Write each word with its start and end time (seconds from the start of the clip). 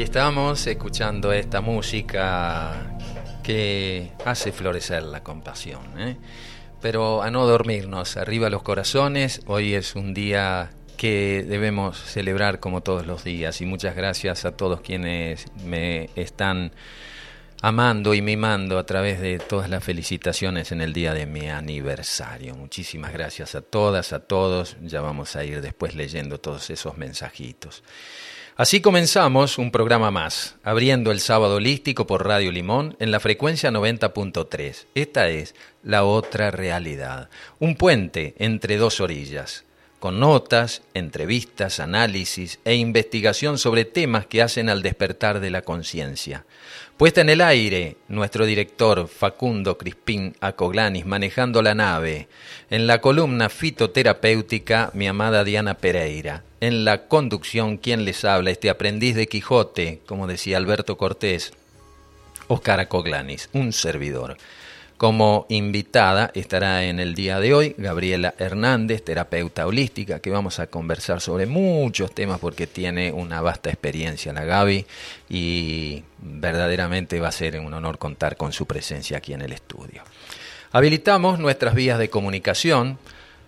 aquí 0.00 0.04
estamos 0.06 0.66
escuchando 0.66 1.30
esta 1.30 1.60
música 1.60 2.96
que 3.42 4.12
hace 4.24 4.50
florecer 4.50 5.02
la 5.02 5.22
compasión. 5.22 5.82
¿eh? 5.98 6.16
Pero 6.80 7.22
a 7.22 7.30
no 7.30 7.46
dormirnos, 7.46 8.16
arriba 8.16 8.48
los 8.48 8.62
corazones, 8.62 9.42
hoy 9.44 9.74
es 9.74 9.96
un 9.96 10.14
día 10.14 10.70
que 10.96 11.44
debemos 11.46 11.98
celebrar 11.98 12.60
como 12.60 12.80
todos 12.82 13.06
los 13.06 13.24
días 13.24 13.60
y 13.60 13.66
muchas 13.66 13.94
gracias 13.94 14.46
a 14.46 14.56
todos 14.56 14.80
quienes 14.80 15.44
me 15.66 16.08
están 16.16 16.72
amando 17.60 18.14
y 18.14 18.22
mimando 18.22 18.78
a 18.78 18.86
través 18.86 19.20
de 19.20 19.38
todas 19.38 19.68
las 19.68 19.84
felicitaciones 19.84 20.72
en 20.72 20.80
el 20.80 20.94
día 20.94 21.12
de 21.12 21.26
mi 21.26 21.50
aniversario. 21.50 22.54
Muchísimas 22.54 23.12
gracias 23.12 23.54
a 23.54 23.60
todas, 23.60 24.14
a 24.14 24.20
todos. 24.20 24.78
Ya 24.80 25.02
vamos 25.02 25.36
a 25.36 25.44
ir 25.44 25.60
después 25.60 25.94
leyendo 25.94 26.40
todos 26.40 26.70
esos 26.70 26.96
mensajitos. 26.96 27.82
Así 28.60 28.82
comenzamos 28.82 29.56
un 29.56 29.70
programa 29.70 30.10
más, 30.10 30.56
abriendo 30.62 31.12
el 31.12 31.20
sábado 31.20 31.54
holístico 31.54 32.06
por 32.06 32.26
Radio 32.26 32.52
Limón 32.52 32.94
en 32.98 33.10
la 33.10 33.18
frecuencia 33.18 33.70
90.3. 33.70 34.84
Esta 34.94 35.30
es 35.30 35.54
La 35.82 36.04
Otra 36.04 36.50
Realidad, 36.50 37.30
un 37.58 37.74
puente 37.74 38.34
entre 38.36 38.76
dos 38.76 39.00
orillas, 39.00 39.64
con 40.00 40.18
notas, 40.18 40.82
entrevistas, 40.94 41.78
análisis 41.78 42.58
e 42.64 42.74
investigación 42.74 43.58
sobre 43.58 43.84
temas 43.84 44.26
que 44.26 44.40
hacen 44.40 44.70
al 44.70 44.82
despertar 44.82 45.40
de 45.40 45.50
la 45.50 45.62
conciencia. 45.62 46.46
Puesta 46.96 47.20
en 47.20 47.28
el 47.28 47.42
aire, 47.42 47.96
nuestro 48.08 48.46
director 48.46 49.08
Facundo 49.08 49.78
Crispín 49.78 50.34
Acoglanis 50.40 51.06
manejando 51.06 51.62
la 51.62 51.74
nave. 51.74 52.28
En 52.70 52.86
la 52.86 53.00
columna 53.00 53.50
fitoterapéutica, 53.50 54.90
mi 54.94 55.06
amada 55.06 55.44
Diana 55.44 55.74
Pereira. 55.74 56.44
En 56.60 56.84
la 56.84 57.06
conducción, 57.06 57.76
quien 57.76 58.04
les 58.04 58.24
habla, 58.24 58.50
este 58.50 58.70
aprendiz 58.70 59.14
de 59.16 59.28
Quijote, 59.28 60.00
como 60.06 60.26
decía 60.26 60.56
Alberto 60.56 60.96
Cortés, 60.96 61.52
Oscar 62.48 62.80
Acoglanis, 62.80 63.50
un 63.52 63.72
servidor. 63.72 64.36
Como 65.00 65.46
invitada 65.48 66.30
estará 66.34 66.84
en 66.84 67.00
el 67.00 67.14
día 67.14 67.40
de 67.40 67.54
hoy 67.54 67.74
Gabriela 67.78 68.34
Hernández, 68.36 69.02
terapeuta 69.02 69.66
holística, 69.66 70.20
que 70.20 70.28
vamos 70.28 70.60
a 70.60 70.66
conversar 70.66 71.22
sobre 71.22 71.46
muchos 71.46 72.14
temas 72.14 72.38
porque 72.38 72.66
tiene 72.66 73.10
una 73.10 73.40
vasta 73.40 73.70
experiencia 73.70 74.34
la 74.34 74.44
Gaby 74.44 74.84
y 75.30 76.04
verdaderamente 76.18 77.18
va 77.18 77.28
a 77.28 77.32
ser 77.32 77.58
un 77.60 77.72
honor 77.72 77.96
contar 77.96 78.36
con 78.36 78.52
su 78.52 78.66
presencia 78.66 79.16
aquí 79.16 79.32
en 79.32 79.40
el 79.40 79.52
estudio. 79.52 80.02
Habilitamos 80.70 81.38
nuestras 81.38 81.74
vías 81.74 81.98
de 81.98 82.10
comunicación. 82.10 82.98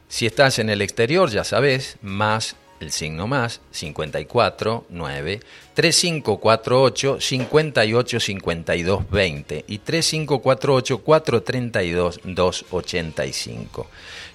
Si 0.08 0.24
estás 0.24 0.58
en 0.58 0.70
el 0.70 0.80
exterior, 0.80 1.28
ya 1.28 1.44
sabes, 1.44 1.98
más 2.00 2.56
el 2.82 2.92
signo 2.92 3.26
más 3.26 3.60
54 3.70 4.86
9 4.90 5.40
3548 5.74 7.20
58 7.20 8.20
52 8.20 9.10
20 9.10 9.64
y 9.66 9.78
3548 9.78 10.98
432 10.98 12.20
285. 12.24 13.86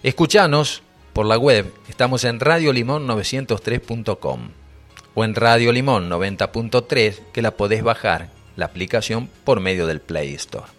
Escuchanos 0.03 0.81
por 1.13 1.25
la 1.25 1.38
web, 1.38 1.71
estamos 1.89 2.23
en 2.23 2.39
radiolimón903.com 2.39 4.50
o 5.13 5.23
en 5.23 5.33
Radio 5.33 5.71
Limón 5.71 6.11
90.3 6.11 7.19
que 7.33 7.41
la 7.41 7.51
podés 7.51 7.83
bajar 7.83 8.29
la 8.55 8.65
aplicación 8.65 9.29
por 9.43 9.59
medio 9.59 9.88
del 9.88 10.00
Play 10.00 10.35
Store. 10.35 10.76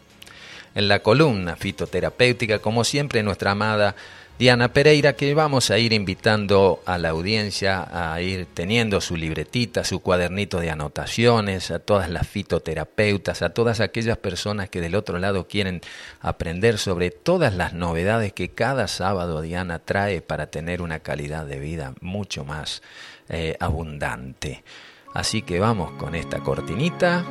En 0.79 0.87
la 0.87 1.01
columna 1.01 1.57
fitoterapéutica, 1.57 2.61
como 2.61 2.85
siempre, 2.85 3.25
nuestra 3.25 3.51
amada 3.51 3.97
Diana 4.39 4.73
Pereira, 4.73 5.15
que 5.15 5.35
vamos 5.35 5.73
a 5.73 5.79
ir 5.79 5.93
invitando 5.93 6.85
a 6.87 6.99
la 6.99 7.09
audiencia 7.09 8.13
a 8.13 8.23
ir 8.23 8.47
teniendo 8.55 9.01
su 9.01 9.17
libretita, 9.17 9.83
su 9.83 9.99
cuadernito 9.99 10.61
de 10.61 10.71
anotaciones, 10.71 11.73
a 11.73 11.81
todas 11.81 12.09
las 12.09 12.29
fitoterapeutas, 12.29 13.43
a 13.43 13.51
todas 13.51 13.81
aquellas 13.81 14.19
personas 14.19 14.71
que 14.71 14.81
del 14.81 14.95
otro 14.95 15.19
lado 15.19 15.49
quieren 15.49 15.81
aprender 16.21 16.79
sobre 16.79 17.11
todas 17.11 17.57
las 17.57 17.73
novedades 17.73 18.33
que 18.33 18.51
cada 18.51 18.87
sábado 18.87 19.43
Diana 19.43 19.81
trae 19.81 20.23
para 20.23 20.47
tener 20.47 20.81
una 20.81 21.01
calidad 21.01 21.45
de 21.45 21.59
vida 21.59 21.95
mucho 22.01 22.45
más 22.45 22.83
eh, 23.29 23.57
abundante. 23.59 24.63
Así 25.13 25.43
que 25.43 25.59
vamos 25.59 25.91
con 25.99 26.15
esta 26.15 26.39
cortinita. 26.39 27.25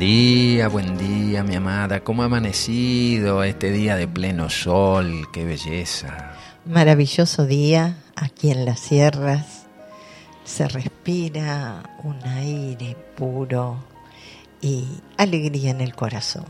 Día, 0.00 0.68
buen 0.68 0.96
día, 0.96 1.44
mi 1.44 1.56
amada. 1.56 2.00
¿Cómo 2.00 2.22
ha 2.22 2.24
amanecido 2.24 3.44
este 3.44 3.70
día 3.70 3.96
de 3.96 4.08
pleno 4.08 4.48
sol? 4.48 5.28
¡Qué 5.30 5.44
belleza! 5.44 6.32
Maravilloso 6.64 7.44
día 7.44 7.98
aquí 8.16 8.50
en 8.50 8.64
las 8.64 8.80
sierras. 8.80 9.66
Se 10.42 10.66
respira 10.68 11.82
un 12.02 12.16
aire 12.26 12.96
puro 13.14 13.76
y 14.62 14.86
alegría 15.18 15.70
en 15.70 15.82
el 15.82 15.94
corazón. 15.94 16.46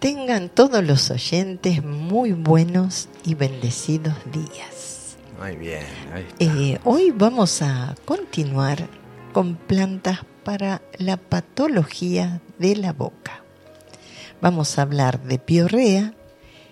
Tengan 0.00 0.48
todos 0.48 0.82
los 0.82 1.12
oyentes 1.12 1.84
muy 1.84 2.32
buenos 2.32 3.08
y 3.24 3.36
bendecidos 3.36 4.16
días. 4.32 5.16
Muy 5.40 5.54
bien. 5.54 5.86
Eh, 6.40 6.80
hoy 6.82 7.12
vamos 7.12 7.62
a 7.62 7.94
continuar 8.04 8.88
con 9.34 9.56
plantas 9.56 10.20
para 10.44 10.80
la 10.96 11.16
patología 11.16 12.40
de 12.58 12.76
la 12.76 12.92
boca. 12.92 13.42
Vamos 14.40 14.78
a 14.78 14.82
hablar 14.82 15.24
de 15.24 15.40
piorrea, 15.40 16.14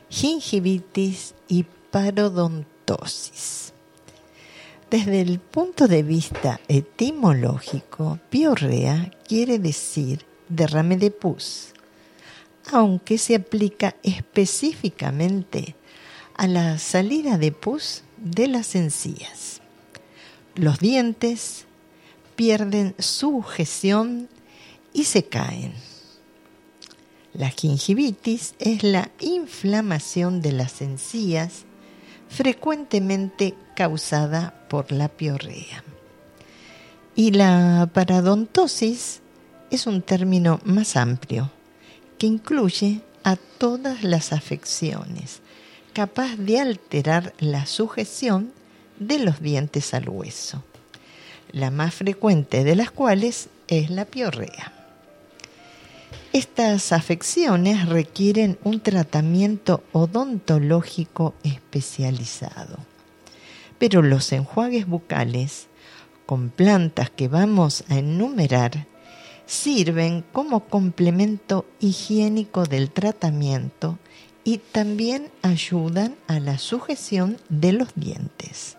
gingivitis 0.08 1.34
y 1.48 1.64
parodontosis. 1.90 3.72
Desde 4.90 5.22
el 5.22 5.40
punto 5.40 5.88
de 5.88 6.04
vista 6.04 6.60
etimológico, 6.68 8.20
piorrea 8.30 9.10
quiere 9.26 9.58
decir 9.58 10.24
derrame 10.48 10.96
de 10.96 11.10
pus, 11.10 11.72
aunque 12.70 13.18
se 13.18 13.34
aplica 13.34 13.96
específicamente 14.04 15.74
a 16.36 16.46
la 16.46 16.78
salida 16.78 17.38
de 17.38 17.50
pus 17.50 18.04
de 18.18 18.46
las 18.46 18.76
encías. 18.76 19.60
Los 20.54 20.78
dientes, 20.78 21.66
pierden 22.42 22.96
sujeción 22.98 24.28
y 24.92 25.04
se 25.04 25.22
caen. 25.26 25.74
La 27.34 27.50
gingivitis 27.50 28.56
es 28.58 28.82
la 28.82 29.12
inflamación 29.20 30.42
de 30.42 30.50
las 30.50 30.82
encías 30.82 31.66
frecuentemente 32.28 33.54
causada 33.76 34.66
por 34.68 34.90
la 34.90 35.06
piorrea. 35.06 35.84
Y 37.14 37.30
la 37.30 37.88
parodontosis 37.94 39.20
es 39.70 39.86
un 39.86 40.02
término 40.02 40.58
más 40.64 40.96
amplio 40.96 41.48
que 42.18 42.26
incluye 42.26 43.02
a 43.22 43.36
todas 43.36 44.02
las 44.02 44.32
afecciones, 44.32 45.42
capaz 45.92 46.34
de 46.34 46.58
alterar 46.58 47.34
la 47.38 47.66
sujeción 47.66 48.52
de 48.98 49.20
los 49.20 49.40
dientes 49.40 49.94
al 49.94 50.08
hueso 50.08 50.64
la 51.52 51.70
más 51.70 51.94
frecuente 51.94 52.64
de 52.64 52.76
las 52.76 52.90
cuales 52.90 53.48
es 53.68 53.90
la 53.90 54.04
piorrea. 54.04 54.72
Estas 56.32 56.92
afecciones 56.92 57.88
requieren 57.88 58.58
un 58.64 58.80
tratamiento 58.80 59.84
odontológico 59.92 61.34
especializado, 61.44 62.78
pero 63.78 64.00
los 64.00 64.32
enjuagues 64.32 64.86
bucales 64.86 65.68
con 66.24 66.48
plantas 66.48 67.10
que 67.10 67.28
vamos 67.28 67.84
a 67.90 67.98
enumerar 67.98 68.86
sirven 69.44 70.24
como 70.32 70.68
complemento 70.68 71.66
higiénico 71.80 72.64
del 72.64 72.90
tratamiento 72.90 73.98
y 74.44 74.58
también 74.58 75.30
ayudan 75.42 76.16
a 76.26 76.40
la 76.40 76.56
sujeción 76.56 77.36
de 77.50 77.72
los 77.72 77.90
dientes. 77.94 78.78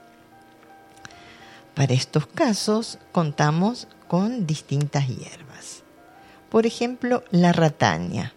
Para 1.75 1.93
estos 1.93 2.27
casos 2.27 2.99
contamos 3.11 3.87
con 4.07 4.45
distintas 4.45 5.07
hierbas. 5.07 5.83
Por 6.49 6.67
ejemplo, 6.67 7.23
la 7.31 7.51
rataña. 7.51 8.33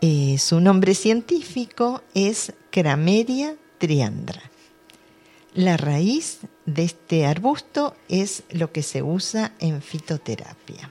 Eh, 0.00 0.38
su 0.38 0.60
nombre 0.60 0.94
científico 0.94 2.02
es 2.14 2.54
Crameria 2.70 3.56
triandra. 3.78 4.42
La 5.54 5.76
raíz 5.76 6.38
de 6.66 6.84
este 6.84 7.26
arbusto 7.26 7.94
es 8.08 8.42
lo 8.50 8.72
que 8.72 8.82
se 8.82 9.02
usa 9.02 9.52
en 9.58 9.82
fitoterapia. 9.82 10.90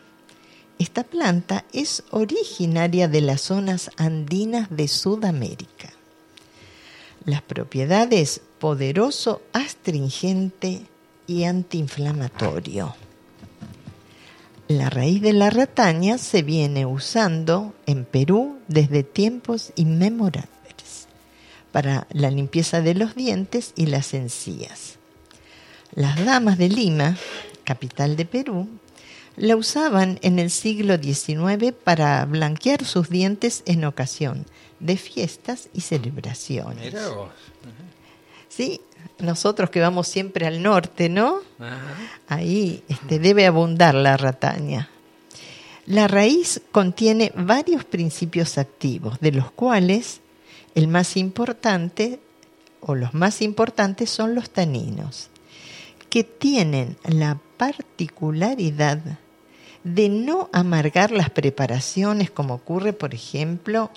Esta 0.77 1.03
planta 1.03 1.65
es 1.73 2.03
originaria 2.11 3.07
de 3.07 3.21
las 3.21 3.41
zonas 3.41 3.89
andinas 3.97 4.67
de 4.69 4.87
Sudamérica. 4.87 5.89
Las 7.25 7.41
propiedades 7.41 8.41
poderoso 8.59 9.41
astringente, 9.53 10.85
y 11.27 11.43
antiinflamatorio. 11.43 12.95
La 14.67 14.89
raíz 14.89 15.21
de 15.21 15.33
la 15.33 15.49
rataña 15.49 16.17
se 16.17 16.41
viene 16.41 16.85
usando 16.85 17.73
en 17.85 18.03
Perú 18.05 18.57
desde 18.67 19.03
tiempos 19.03 19.71
inmemorables 19.75 21.07
para 21.71 22.07
la 22.11 22.31
limpieza 22.31 22.81
de 22.81 22.95
los 22.95 23.15
dientes 23.15 23.73
y 23.75 23.85
las 23.85 24.13
encías. 24.13 24.97
Las 25.93 26.25
damas 26.25 26.57
de 26.57 26.69
Lima, 26.69 27.17
capital 27.63 28.15
de 28.15 28.25
Perú, 28.25 28.67
la 29.37 29.55
usaban 29.55 30.19
en 30.21 30.39
el 30.39 30.49
siglo 30.49 30.97
XIX 30.97 31.73
para 31.83 32.25
blanquear 32.25 32.83
sus 32.83 33.09
dientes 33.09 33.63
en 33.65 33.85
ocasión 33.85 34.45
de 34.79 34.97
fiestas 34.97 35.69
y 35.73 35.81
celebraciones. 35.81 36.93
Sí, 38.49 38.81
nosotros 39.19 39.69
que 39.69 39.79
vamos 39.79 40.07
siempre 40.07 40.45
al 40.45 40.61
norte, 40.61 41.09
¿no? 41.09 41.39
Ahí 42.27 42.83
este, 42.87 43.19
debe 43.19 43.45
abundar 43.45 43.95
la 43.95 44.17
rataña. 44.17 44.89
La 45.85 46.07
raíz 46.07 46.61
contiene 46.71 47.31
varios 47.35 47.85
principios 47.85 48.57
activos, 48.57 49.19
de 49.19 49.31
los 49.31 49.51
cuales 49.51 50.19
el 50.75 50.87
más 50.87 51.15
importante 51.15 52.19
o 52.81 52.93
los 52.93 53.13
más 53.13 53.41
importantes 53.41 54.09
son 54.09 54.35
los 54.35 54.49
taninos, 54.49 55.29
que 56.09 56.23
tienen 56.23 56.97
la 57.03 57.39
particularidad 57.57 58.99
de 59.83 60.09
no 60.09 60.49
amargar 60.51 61.11
las 61.11 61.29
preparaciones 61.29 62.31
como 62.31 62.55
ocurre, 62.55 62.93
por 62.93 63.13
ejemplo, 63.13 63.89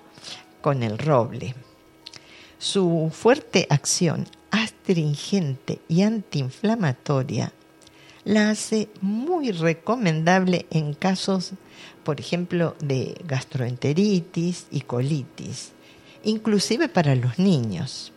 con 0.61 0.83
el 0.83 0.97
roble. 0.97 1.55
Su 2.61 3.11
fuerte 3.11 3.67
acción 3.71 4.27
astringente 4.51 5.81
y 5.89 6.03
antiinflamatoria 6.03 7.55
la 8.25 8.51
hace 8.51 8.91
muy 9.01 9.51
recomendable 9.51 10.67
en 10.69 10.93
casos, 10.93 11.53
por 12.05 12.21
ejemplo, 12.21 12.77
de 12.79 13.19
gastroenteritis 13.25 14.67
y 14.71 14.83
colitis, 14.83 15.71
inclusive 16.23 16.91
para 16.91 17.15
los 17.15 17.39
niños. 17.39 18.13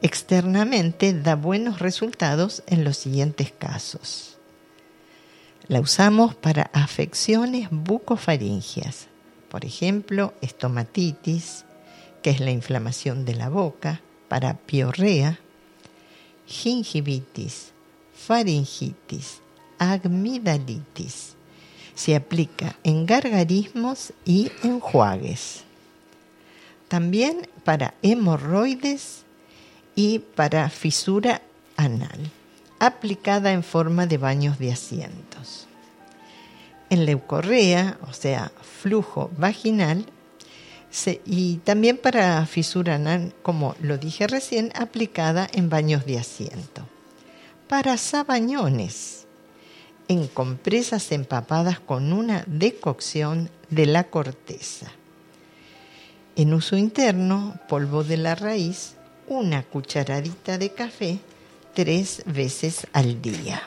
Externamente 0.00 1.12
da 1.12 1.34
buenos 1.34 1.80
resultados 1.80 2.62
en 2.68 2.84
los 2.84 2.98
siguientes 2.98 3.50
casos. 3.50 4.38
La 5.66 5.80
usamos 5.80 6.36
para 6.36 6.70
afecciones 6.72 7.66
bucofaringias, 7.72 9.08
por 9.48 9.64
ejemplo, 9.64 10.34
estomatitis, 10.40 11.64
que 12.22 12.30
es 12.30 12.40
la 12.40 12.50
inflamación 12.50 13.24
de 13.24 13.34
la 13.34 13.48
boca, 13.48 14.00
para 14.28 14.54
piorrea, 14.54 15.38
gingivitis, 16.46 17.72
faringitis, 18.14 19.40
amigdalitis. 19.78 21.34
Se 21.94 22.14
aplica 22.14 22.76
en 22.84 23.06
gargarismos 23.06 24.12
y 24.24 24.50
enjuagues 24.62 25.64
también 26.88 27.48
para 27.64 27.94
hemorroides 28.02 29.24
y 29.94 30.20
para 30.20 30.70
fisura 30.70 31.42
anal, 31.76 32.30
aplicada 32.78 33.52
en 33.52 33.62
forma 33.62 34.06
de 34.06 34.18
baños 34.18 34.58
de 34.58 34.72
asientos. 34.72 35.66
En 36.90 37.04
leucorrea, 37.04 37.98
o 38.08 38.12
sea, 38.14 38.50
flujo 38.80 39.30
vaginal, 39.36 40.06
y 41.26 41.56
también 41.58 41.98
para 41.98 42.44
fisura 42.46 42.94
anal, 42.96 43.34
como 43.42 43.76
lo 43.80 43.98
dije 43.98 44.26
recién, 44.26 44.72
aplicada 44.74 45.48
en 45.52 45.68
baños 45.68 46.06
de 46.06 46.18
asiento. 46.18 46.82
Para 47.68 47.96
sabañones, 47.98 49.26
en 50.08 50.26
compresas 50.26 51.12
empapadas 51.12 51.80
con 51.80 52.12
una 52.12 52.44
decocción 52.46 53.50
de 53.68 53.86
la 53.86 54.04
corteza 54.04 54.92
en 56.38 56.54
uso 56.54 56.76
interno, 56.76 57.58
polvo 57.68 58.04
de 58.04 58.16
la 58.16 58.36
raíz, 58.36 58.94
una 59.26 59.64
cucharadita 59.64 60.56
de 60.56 60.70
café 60.70 61.18
tres 61.74 62.22
veces 62.26 62.86
al 62.92 63.20
día. 63.20 63.60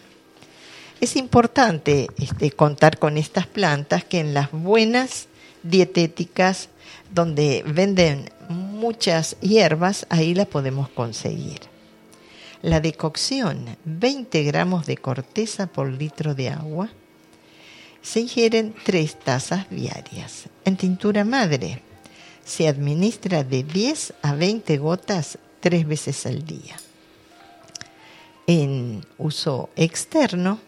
Es 1.02 1.18
importante 1.18 2.08
este, 2.18 2.52
contar 2.52 2.98
con 2.98 3.18
estas 3.18 3.46
plantas 3.46 4.06
que 4.06 4.22
en 4.22 4.34
las 4.34 4.52
buenas 4.54 5.28
dietéticas 5.64 6.70
donde 7.12 7.64
venden 7.66 8.30
muchas 8.50 9.38
hierbas, 9.42 10.06
ahí 10.10 10.34
la 10.34 10.46
podemos 10.46 10.90
conseguir. 10.90 11.60
La 12.62 12.80
decocción, 12.80 13.78
20 13.86 14.44
gramos 14.44 14.86
de 14.86 14.98
corteza 14.98 15.68
por 15.68 15.92
litro 15.92 16.36
de 16.36 16.50
agua. 16.50 16.90
Se 18.02 18.20
ingieren 18.20 18.76
tres 18.84 19.18
tazas 19.18 19.70
diarias. 19.70 20.50
En 20.66 20.78
tintura 20.78 21.24
madre, 21.26 21.82
se 22.46 22.68
administra 22.68 23.44
de 23.44 23.64
10 23.64 24.14
a 24.22 24.36
20 24.36 24.78
gotas 24.78 25.38
tres 25.60 25.88
veces 25.88 26.26
al 26.26 26.46
día. 26.46 26.76
En 28.48 29.06
uso 29.18 29.70
externo, 29.76 30.60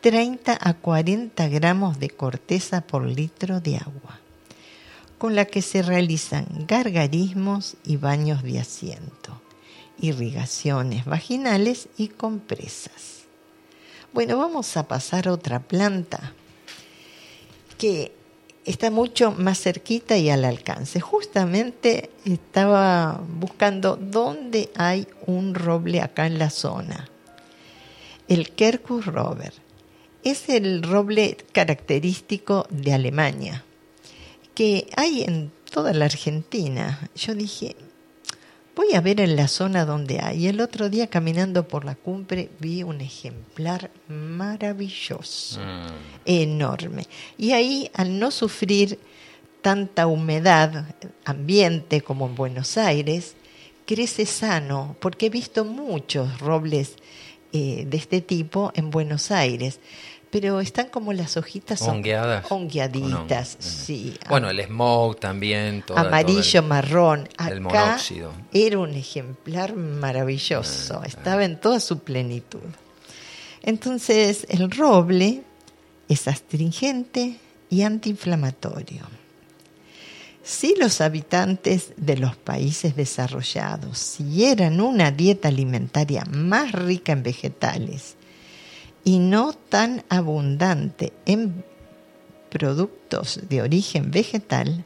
30 0.00 0.58
a 0.60 0.74
40 0.74 1.48
gramos 1.48 1.98
de 1.98 2.10
corteza 2.10 2.80
por 2.80 3.04
litro 3.06 3.60
de 3.60 3.76
agua, 3.76 4.20
con 5.24 5.34
la 5.34 5.46
que 5.46 5.62
se 5.62 5.80
realizan 5.80 6.44
gargarismos 6.68 7.78
y 7.82 7.96
baños 7.96 8.42
de 8.42 8.60
asiento, 8.60 9.40
irrigaciones 9.98 11.06
vaginales 11.06 11.88
y 11.96 12.08
compresas. 12.08 13.22
Bueno, 14.12 14.36
vamos 14.36 14.76
a 14.76 14.86
pasar 14.86 15.26
a 15.26 15.32
otra 15.32 15.60
planta 15.60 16.34
que 17.78 18.12
está 18.66 18.90
mucho 18.90 19.32
más 19.32 19.62
cerquita 19.62 20.18
y 20.18 20.28
al 20.28 20.44
alcance. 20.44 21.00
Justamente 21.00 22.10
estaba 22.26 23.18
buscando 23.26 23.96
dónde 23.96 24.68
hay 24.76 25.08
un 25.24 25.54
roble 25.54 26.02
acá 26.02 26.26
en 26.26 26.38
la 26.38 26.50
zona. 26.50 27.08
El 28.28 28.50
Quercus 28.50 29.06
rober. 29.06 29.54
Es 30.22 30.50
el 30.50 30.82
roble 30.82 31.38
característico 31.52 32.66
de 32.68 32.92
Alemania, 32.92 33.64
que 34.54 34.86
hay 34.96 35.22
en 35.22 35.50
toda 35.70 35.92
la 35.92 36.04
Argentina. 36.04 37.08
Yo 37.14 37.34
dije, 37.34 37.76
Voy 38.76 38.92
a 38.94 39.00
ver 39.00 39.20
en 39.20 39.36
la 39.36 39.46
zona 39.46 39.84
donde 39.84 40.18
hay. 40.20 40.48
El 40.48 40.60
otro 40.60 40.88
día 40.88 41.06
caminando 41.06 41.68
por 41.68 41.84
la 41.84 41.94
cumbre 41.94 42.50
vi 42.58 42.82
un 42.82 43.00
ejemplar 43.00 43.90
maravilloso, 44.08 45.60
mm. 45.60 45.86
enorme. 46.24 47.06
Y 47.38 47.52
ahí, 47.52 47.88
al 47.94 48.18
no 48.18 48.32
sufrir 48.32 48.98
tanta 49.62 50.08
humedad 50.08 50.86
ambiente 51.24 52.00
como 52.00 52.26
en 52.26 52.34
Buenos 52.34 52.76
Aires, 52.76 53.36
crece 53.86 54.26
sano, 54.26 54.96
porque 54.98 55.26
he 55.26 55.30
visto 55.30 55.64
muchos 55.64 56.40
robles 56.40 56.96
eh, 57.52 57.86
de 57.88 57.96
este 57.96 58.20
tipo 58.20 58.72
en 58.74 58.90
Buenos 58.90 59.30
Aires 59.30 59.78
pero 60.34 60.60
están 60.60 60.88
como 60.88 61.12
las 61.12 61.36
hojitas 61.36 61.80
ongueadas, 61.82 62.50
ongueaditas, 62.50 63.56
sí. 63.60 64.18
Bueno, 64.28 64.50
el 64.50 64.58
smog 64.64 65.20
también, 65.20 65.84
amarillo, 65.94 66.60
marrón. 66.60 67.28
el 67.48 67.60
monóxido. 67.60 68.32
Era 68.52 68.80
un 68.80 68.94
ejemplar 68.94 69.76
maravilloso, 69.76 70.98
ah, 71.00 71.06
estaba 71.06 71.44
en 71.44 71.60
toda 71.60 71.78
su 71.78 72.00
plenitud. 72.00 72.66
Entonces, 73.62 74.44
el 74.50 74.72
roble 74.72 75.44
es 76.08 76.26
astringente 76.26 77.36
y 77.70 77.82
antiinflamatorio. 77.82 79.02
Si 80.42 80.74
los 80.74 81.00
habitantes 81.00 81.92
de 81.96 82.16
los 82.16 82.34
países 82.34 82.96
desarrollados 82.96 83.98
siguieran 83.98 84.80
una 84.80 85.12
dieta 85.12 85.46
alimentaria 85.46 86.24
más 86.24 86.72
rica 86.72 87.12
en 87.12 87.22
vegetales 87.22 88.16
y 89.04 89.18
no 89.18 89.52
tan 89.52 90.02
abundante 90.08 91.12
en 91.26 91.64
productos 92.50 93.40
de 93.48 93.62
origen 93.62 94.10
vegetal, 94.10 94.84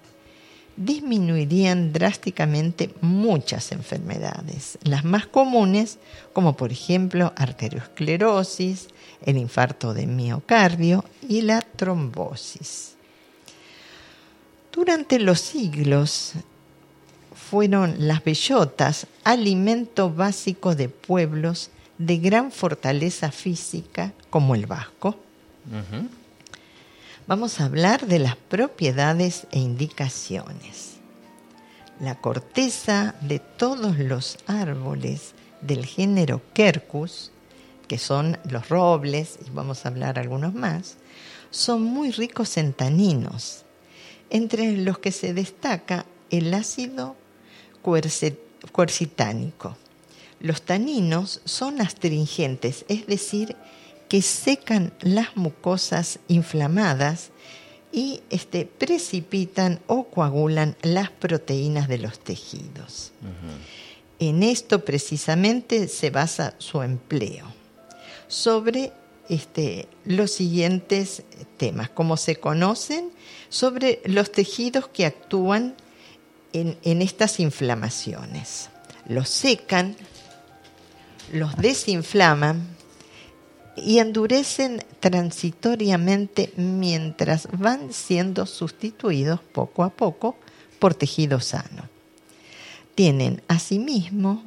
disminuirían 0.76 1.92
drásticamente 1.92 2.94
muchas 3.00 3.72
enfermedades, 3.72 4.78
las 4.82 5.04
más 5.04 5.26
comunes 5.26 5.98
como 6.32 6.56
por 6.56 6.70
ejemplo 6.70 7.32
arteriosclerosis, 7.36 8.88
el 9.24 9.36
infarto 9.36 9.92
de 9.92 10.06
miocardio 10.06 11.04
y 11.28 11.42
la 11.42 11.60
trombosis. 11.62 12.94
Durante 14.72 15.18
los 15.18 15.40
siglos 15.40 16.34
fueron 17.34 18.06
las 18.06 18.22
bellotas 18.22 19.06
alimento 19.24 20.12
básico 20.12 20.76
de 20.76 20.88
pueblos 20.88 21.70
de 21.98 22.18
gran 22.18 22.50
fortaleza 22.50 23.30
física 23.30 24.12
como 24.30 24.54
el 24.54 24.66
vasco. 24.66 25.16
Vamos 27.26 27.60
a 27.60 27.66
hablar 27.66 28.06
de 28.06 28.18
las 28.18 28.36
propiedades 28.36 29.46
e 29.50 29.58
indicaciones. 29.58 30.94
La 32.00 32.14
corteza 32.14 33.14
de 33.20 33.38
todos 33.38 33.98
los 33.98 34.38
árboles 34.46 35.34
del 35.60 35.84
género 35.84 36.40
Quercus 36.54 37.32
que 37.88 37.98
son 37.98 38.38
los 38.48 38.68
robles, 38.68 39.38
y 39.44 39.50
vamos 39.50 39.84
a 39.84 39.88
hablar 39.88 40.18
algunos 40.18 40.54
más, 40.54 40.96
son 41.50 41.82
muy 41.82 42.12
ricos 42.12 42.58
en 42.58 42.74
taninos, 42.74 43.64
entre 44.30 44.76
los 44.76 44.98
que 44.98 45.10
se 45.10 45.32
destaca 45.32 46.04
el 46.30 46.52
ácido 46.52 47.16
cuercitánico. 47.82 49.76
Los 50.40 50.62
taninos 50.62 51.40
son 51.44 51.80
astringentes, 51.80 52.84
es 52.88 53.06
decir, 53.06 53.56
que 54.08 54.22
secan 54.22 54.92
las 55.00 55.36
mucosas 55.36 56.18
inflamadas 56.28 57.30
y 57.92 58.20
este, 58.30 58.64
precipitan 58.64 59.80
o 59.86 60.04
coagulan 60.04 60.76
las 60.82 61.10
proteínas 61.10 61.88
de 61.88 61.98
los 61.98 62.18
tejidos. 62.18 63.12
En 64.18 64.42
esto 64.42 64.84
precisamente 64.84 65.88
se 65.88 66.10
basa 66.10 66.54
su 66.58 66.82
empleo. 66.82 67.46
Sobre 68.28 68.92
este, 69.28 69.88
los 70.04 70.30
siguientes 70.30 71.22
temas, 71.56 71.90
como 71.90 72.16
se 72.16 72.36
conocen, 72.36 73.10
sobre 73.48 74.00
los 74.04 74.30
tejidos 74.32 74.88
que 74.88 75.06
actúan 75.06 75.74
en 76.52 77.02
estas 77.02 77.40
inflamaciones. 77.40 78.70
Los 79.06 79.28
secan, 79.28 79.96
los 81.32 81.56
desinflaman, 81.56 82.78
y 83.84 83.98
endurecen 83.98 84.84
transitoriamente 85.00 86.52
mientras 86.56 87.48
van 87.52 87.92
siendo 87.92 88.46
sustituidos 88.46 89.40
poco 89.40 89.84
a 89.84 89.90
poco 89.90 90.36
por 90.78 90.94
tejido 90.94 91.40
sano. 91.40 91.88
Tienen 92.94 93.42
asimismo 93.48 94.42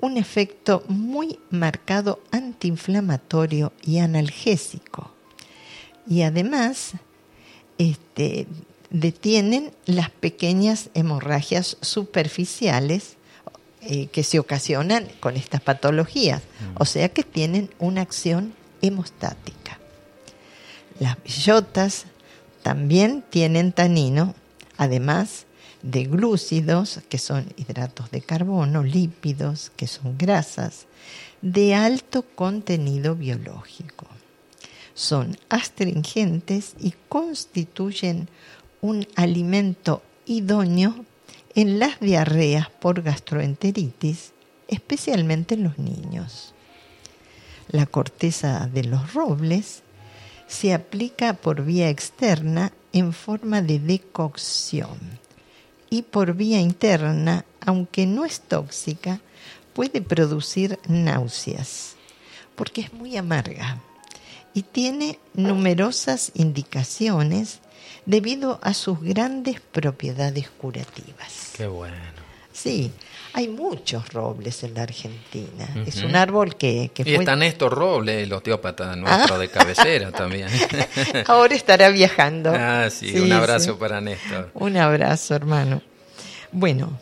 un 0.00 0.16
efecto 0.16 0.84
muy 0.88 1.38
marcado 1.50 2.20
antiinflamatorio 2.30 3.72
y 3.82 3.98
analgésico. 3.98 5.10
Y 6.06 6.22
además 6.22 6.92
este, 7.78 8.46
detienen 8.90 9.72
las 9.86 10.10
pequeñas 10.10 10.90
hemorragias 10.94 11.76
superficiales 11.80 13.16
eh, 13.86 14.06
que 14.06 14.22
se 14.22 14.38
ocasionan 14.38 15.06
con 15.20 15.36
estas 15.36 15.60
patologías, 15.60 16.42
mm. 16.42 16.76
o 16.78 16.84
sea 16.84 17.08
que 17.08 17.22
tienen 17.22 17.70
una 17.78 18.00
acción 18.02 18.54
hemostática. 18.82 19.78
Las 21.00 21.22
bellotas 21.22 22.06
también 22.62 23.24
tienen 23.28 23.72
tanino, 23.72 24.34
además 24.76 25.46
de 25.82 26.04
glúcidos, 26.04 27.00
que 27.08 27.18
son 27.18 27.52
hidratos 27.56 28.10
de 28.10 28.22
carbono, 28.22 28.82
lípidos, 28.82 29.70
que 29.76 29.86
son 29.86 30.16
grasas, 30.16 30.86
de 31.42 31.74
alto 31.74 32.22
contenido 32.22 33.14
biológico. 33.16 34.06
Son 34.94 35.36
astringentes 35.50 36.74
y 36.80 36.94
constituyen 37.08 38.28
un 38.80 39.06
alimento 39.14 40.02
idóneo 40.24 41.04
en 41.54 41.78
las 41.78 42.00
diarreas 42.00 42.68
por 42.68 43.02
gastroenteritis, 43.02 44.32
especialmente 44.68 45.54
en 45.54 45.64
los 45.64 45.78
niños. 45.78 46.54
La 47.68 47.86
corteza 47.86 48.68
de 48.72 48.84
los 48.84 49.14
robles 49.14 49.82
se 50.46 50.74
aplica 50.74 51.34
por 51.34 51.64
vía 51.64 51.88
externa 51.88 52.72
en 52.92 53.12
forma 53.12 53.62
de 53.62 53.78
decocción 53.78 54.98
y 55.90 56.02
por 56.02 56.34
vía 56.34 56.60
interna, 56.60 57.44
aunque 57.64 58.06
no 58.06 58.24
es 58.24 58.40
tóxica, 58.40 59.20
puede 59.72 60.02
producir 60.02 60.78
náuseas 60.88 61.94
porque 62.54 62.82
es 62.82 62.92
muy 62.92 63.16
amarga 63.16 63.80
y 64.52 64.62
tiene 64.62 65.18
numerosas 65.34 66.30
indicaciones 66.34 67.60
debido 68.06 68.58
a 68.62 68.74
sus 68.74 69.00
grandes 69.00 69.60
propiedades 69.60 70.50
curativas. 70.50 71.52
Qué 71.56 71.66
bueno. 71.66 72.24
Sí, 72.52 72.92
hay 73.32 73.48
muchos 73.48 74.12
robles 74.12 74.62
en 74.62 74.74
la 74.74 74.82
Argentina. 74.82 75.68
Es 75.86 76.04
un 76.04 76.14
árbol 76.14 76.56
que, 76.56 76.92
que 76.94 77.02
y 77.04 77.14
está 77.14 77.34
Néstor 77.34 77.74
Roble, 77.74 78.22
el 78.22 78.32
osteópata 78.32 78.94
nuestro 78.94 79.38
de 79.38 79.48
cabecera 79.48 80.12
también. 80.12 80.48
Ahora 81.26 81.56
estará 81.56 81.88
viajando. 81.88 82.52
Ah, 82.54 82.88
sí, 82.90 83.18
un 83.18 83.32
abrazo 83.32 83.76
para 83.76 84.00
Néstor. 84.00 84.50
Un 84.54 84.76
abrazo, 84.76 85.34
hermano. 85.34 85.82
Bueno, 86.52 86.96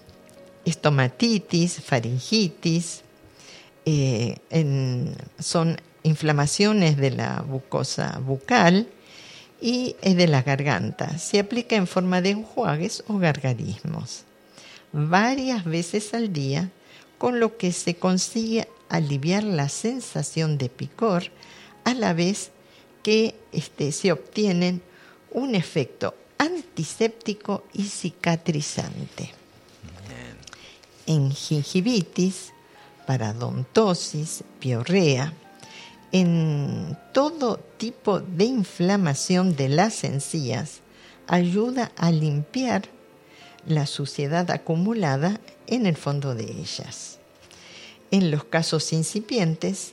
estomatitis, 0.65 1.83
faringitis, 1.83 3.03
eh, 3.85 4.37
son 5.39 5.79
inflamaciones 6.03 6.97
de 6.97 7.11
la 7.11 7.45
mucosa 7.47 8.19
bucal, 8.25 8.89
y 9.63 9.97
es 10.03 10.17
de 10.17 10.27
la 10.27 10.43
garganta. 10.43 11.17
Se 11.19 11.39
aplica 11.39 11.77
en 11.77 11.87
forma 11.87 12.21
de 12.21 12.31
enjuagues 12.31 13.05
o 13.07 13.17
gargarismos 13.17 14.25
varias 14.93 15.65
veces 15.65 16.15
al 16.15 16.33
día, 16.33 16.71
con 17.19 17.41
lo 17.41 17.57
que 17.57 17.73
se 17.73 17.95
consigue 17.95 18.69
aliviar 18.89 19.43
la 19.43 19.69
sensación 19.69 20.59
de 20.59 20.69
picor 20.69 21.25
a 21.85 21.95
la 21.95 22.13
vez 22.13 22.51
que 23.03 23.35
este, 23.53 23.93
se 23.93 24.13
obtienen 24.13 24.83
un 25.31 25.55
efecto 25.55 26.15
antiséptico 26.39 27.65
y 27.73 27.85
cicatrizante. 27.85 29.33
En 31.07 31.33
gingivitis, 31.33 32.53
paradontosis, 33.07 34.45
piorrea, 34.61 35.33
en 36.13 36.97
todo 37.13 37.57
tipo 37.79 38.21
de 38.21 38.45
inflamación 38.45 39.57
de 39.57 39.69
las 39.69 40.05
encías 40.05 40.81
ayuda 41.27 41.91
a 41.97 42.11
limpiar 42.11 42.83
la 43.67 43.87
suciedad 43.87 44.51
acumulada 44.51 45.41
en 45.67 45.87
el 45.87 45.97
fondo 45.97 46.35
de 46.35 46.45
ellas. 46.45 47.19
En 48.11 48.31
los 48.31 48.45
casos 48.45 48.93
incipientes 48.93 49.93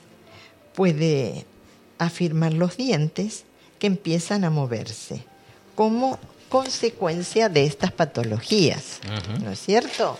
puede 0.74 1.46
afirmar 1.98 2.52
los 2.52 2.76
dientes 2.76 3.44
que 3.78 3.86
empiezan 3.86 4.44
a 4.44 4.50
moverse 4.50 5.24
como 5.74 6.18
consecuencia 6.50 7.48
de 7.48 7.64
estas 7.64 7.92
patologías, 7.92 9.00
¿no 9.42 9.52
es 9.52 9.60
cierto? 9.60 10.18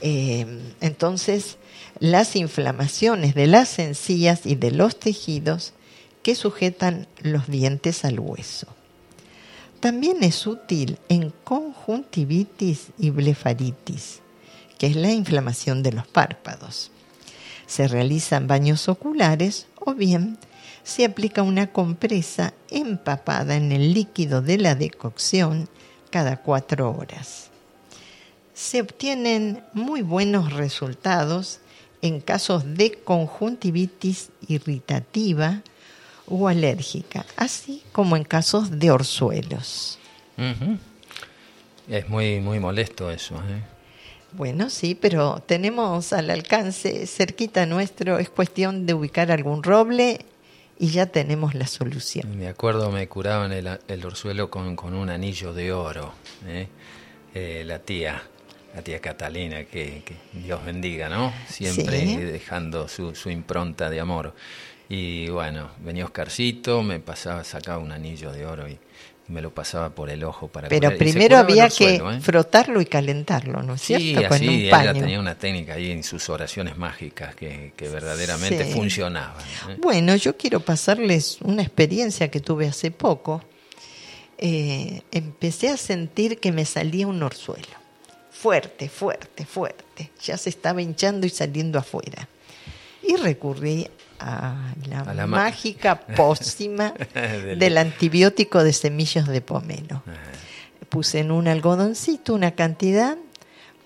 Eh, 0.00 0.46
entonces, 0.80 1.58
las 1.98 2.36
inflamaciones 2.36 3.34
de 3.34 3.46
las 3.46 3.78
encías 3.78 4.46
y 4.46 4.54
de 4.54 4.70
los 4.70 4.98
tejidos 4.98 5.72
que 6.22 6.34
sujetan 6.34 7.06
los 7.22 7.46
dientes 7.46 8.04
al 8.04 8.20
hueso. 8.20 8.66
También 9.80 10.22
es 10.22 10.46
útil 10.46 10.98
en 11.08 11.32
conjuntivitis 11.44 12.88
y 12.98 13.10
blefaritis, 13.10 14.20
que 14.78 14.88
es 14.88 14.96
la 14.96 15.12
inflamación 15.12 15.82
de 15.82 15.92
los 15.92 16.06
párpados. 16.06 16.90
Se 17.66 17.86
realizan 17.88 18.46
baños 18.46 18.88
oculares 18.88 19.66
o 19.78 19.94
bien 19.94 20.38
se 20.82 21.04
aplica 21.04 21.42
una 21.42 21.72
compresa 21.72 22.54
empapada 22.70 23.56
en 23.56 23.72
el 23.72 23.92
líquido 23.92 24.40
de 24.40 24.58
la 24.58 24.74
decocción 24.74 25.68
cada 26.10 26.36
cuatro 26.38 26.90
horas. 26.90 27.50
Se 28.54 28.80
obtienen 28.80 29.62
muy 29.72 30.02
buenos 30.02 30.52
resultados 30.52 31.60
en 32.06 32.20
casos 32.20 32.64
de 32.76 32.92
conjuntivitis 32.92 34.30
irritativa 34.48 35.62
o 36.26 36.48
alérgica, 36.48 37.24
así 37.36 37.82
como 37.92 38.16
en 38.16 38.24
casos 38.24 38.78
de 38.78 38.90
orzuelos. 38.90 39.98
Es 41.88 42.08
muy, 42.08 42.40
muy 42.40 42.58
molesto 42.58 43.10
eso. 43.10 43.36
¿eh? 43.36 43.62
Bueno, 44.32 44.70
sí, 44.70 44.94
pero 44.94 45.42
tenemos 45.46 46.12
al 46.12 46.30
alcance 46.30 47.06
cerquita 47.06 47.64
nuestro, 47.66 48.18
es 48.18 48.28
cuestión 48.28 48.86
de 48.86 48.94
ubicar 48.94 49.30
algún 49.30 49.62
roble 49.62 50.24
y 50.78 50.88
ya 50.88 51.06
tenemos 51.06 51.54
la 51.54 51.66
solución. 51.66 52.36
Me 52.36 52.48
acuerdo, 52.48 52.90
me 52.90 53.08
curaban 53.08 53.52
el, 53.52 53.78
el 53.88 54.04
orzuelo 54.04 54.50
con, 54.50 54.76
con, 54.76 54.94
un 54.94 55.08
anillo 55.08 55.54
de 55.54 55.72
oro, 55.72 56.12
¿eh? 56.46 56.68
Eh, 57.34 57.64
la 57.66 57.78
tía 57.78 58.22
la 58.76 58.82
tía 58.82 59.00
Catalina, 59.00 59.64
que, 59.64 60.02
Dios 60.34 60.62
bendiga, 60.64 61.08
¿no? 61.08 61.32
Siempre 61.48 62.04
dejando 62.04 62.88
su, 62.88 63.14
su, 63.14 63.30
impronta 63.30 63.88
de 63.88 64.00
amor. 64.00 64.34
Y 64.90 65.30
bueno, 65.30 65.70
venía 65.80 66.04
Oscarcito, 66.04 66.82
me 66.82 67.00
pasaba, 67.00 67.42
sacaba 67.42 67.78
un 67.78 67.90
anillo 67.90 68.30
de 68.32 68.44
oro 68.44 68.68
y, 68.68 68.78
me 69.28 69.42
lo 69.42 69.52
pasaba 69.52 69.90
por 69.90 70.08
el 70.08 70.22
ojo 70.22 70.46
para 70.46 70.68
Pero 70.68 70.96
primero 70.96 71.36
había 71.36 71.68
que 71.68 71.96
¿eh? 71.96 72.20
frotarlo 72.20 72.80
y 72.80 72.86
calentarlo, 72.86 73.60
¿no 73.60 73.74
es 73.74 73.82
cierto? 73.82 74.20
Sí, 74.20 74.24
así, 74.24 74.68
ella 74.68 74.92
tenía 74.92 75.18
una 75.18 75.36
técnica 75.36 75.74
ahí 75.74 75.90
en 75.90 76.04
sus 76.04 76.28
oraciones 76.30 76.76
mágicas 76.76 77.34
que, 77.34 77.72
que 77.76 77.88
verdaderamente 77.88 78.66
funcionaban. 78.66 79.42
¿eh? 79.68 79.78
Bueno, 79.82 80.14
yo 80.14 80.36
quiero 80.36 80.60
pasarles 80.60 81.38
una 81.40 81.62
experiencia 81.62 82.30
que 82.30 82.38
tuve 82.38 82.68
hace 82.68 82.92
poco. 82.92 83.42
Eh, 84.38 85.02
empecé 85.10 85.70
a 85.70 85.76
sentir 85.76 86.38
que 86.38 86.52
me 86.52 86.64
salía 86.64 87.08
un 87.08 87.20
orzuelo 87.20 87.85
fuerte, 88.36 88.88
fuerte, 88.88 89.44
fuerte. 89.44 90.10
Ya 90.22 90.36
se 90.36 90.50
estaba 90.50 90.82
hinchando 90.82 91.26
y 91.26 91.30
saliendo 91.30 91.78
afuera. 91.78 92.28
y 93.02 93.16
recurrí 93.16 93.88
a 94.18 94.72
la, 95.14 95.26
mágica 95.26 96.00
pócima 96.16 96.94
del 97.14 97.78
antibiótico 97.78 98.64
de 98.64 98.72
semillas 98.72 99.28
de 99.28 99.40
pomelo. 99.40 100.02
Puse 100.88 101.20
en 101.20 101.30
un 101.30 101.48
algodoncito 101.48 102.34
una 102.34 102.52
cantidad 102.52 103.16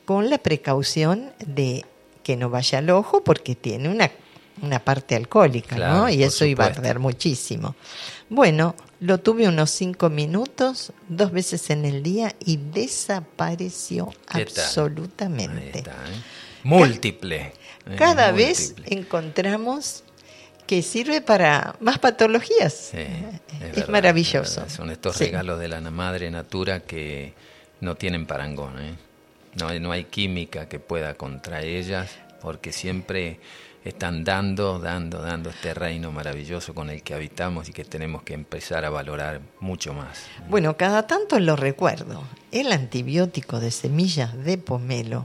con 0.04 0.30
la 0.30 0.38
precaución 0.38 1.32
de 1.44 1.84
que 2.22 2.36
no 2.36 2.50
vaya 2.50 2.78
al 2.78 2.90
ojo 2.90 3.22
porque 3.24 3.54
tiene 3.54 3.88
una, 3.88 4.10
una 4.62 4.78
parte 4.78 5.16
alcohólica, 5.16 5.76
¿no? 5.76 6.08
Y 6.08 6.22
eso 6.22 6.44
iba 6.44 6.64
a 6.64 6.68
arder 6.68 6.98
muchísimo. 6.98 7.74
Bueno, 8.30 8.76
lo 9.00 9.18
tuve 9.18 9.48
unos 9.48 9.72
cinco 9.72 10.08
minutos, 10.08 10.92
dos 11.08 11.32
veces 11.32 11.68
en 11.70 11.84
el 11.84 12.04
día 12.04 12.32
y 12.38 12.58
desapareció 12.58 14.14
absolutamente. 14.28 15.80
¿eh? 15.80 15.84
Múltiple. 16.62 17.52
Eh, 17.86 17.96
cada 17.98 18.30
vez 18.30 18.76
encontramos 18.86 20.04
que 20.68 20.80
sirve 20.82 21.20
para 21.20 21.74
más 21.80 21.98
patologías. 21.98 22.92
es, 22.94 23.88
maravilloso. 23.88 24.70
Son 24.70 24.90
estos 24.90 25.18
regalos 25.18 25.58
de 25.58 25.66
la 25.66 25.80
madre 25.80 26.30
natura 26.30 26.78
que 26.78 27.34
no 27.80 27.96
tienen 27.96 28.26
parangón. 28.26 28.78
¿eh? 28.78 28.94
No, 29.56 29.76
no 29.80 29.90
hay 29.90 30.04
química 30.04 30.68
que 30.68 30.78
pueda 30.78 31.14
contra 31.14 31.62
ellas, 31.62 32.12
porque 32.40 32.70
siempre 32.70 33.40
están 33.84 34.24
dando, 34.24 34.78
dando, 34.78 35.22
dando 35.22 35.50
este 35.50 35.72
reino 35.74 36.12
maravilloso 36.12 36.74
con 36.74 36.90
el 36.90 37.02
que 37.02 37.14
habitamos 37.14 37.68
y 37.68 37.72
que 37.72 37.84
tenemos 37.84 38.22
que 38.22 38.34
empezar 38.34 38.84
a 38.84 38.90
valorar 38.90 39.40
mucho 39.60 39.94
más. 39.94 40.26
Bueno, 40.48 40.76
cada 40.76 41.06
tanto 41.06 41.38
lo 41.40 41.56
recuerdo. 41.56 42.22
El 42.52 42.72
antibiótico 42.72 43.58
de 43.58 43.70
semillas 43.70 44.36
de 44.44 44.58
pomelo, 44.58 45.24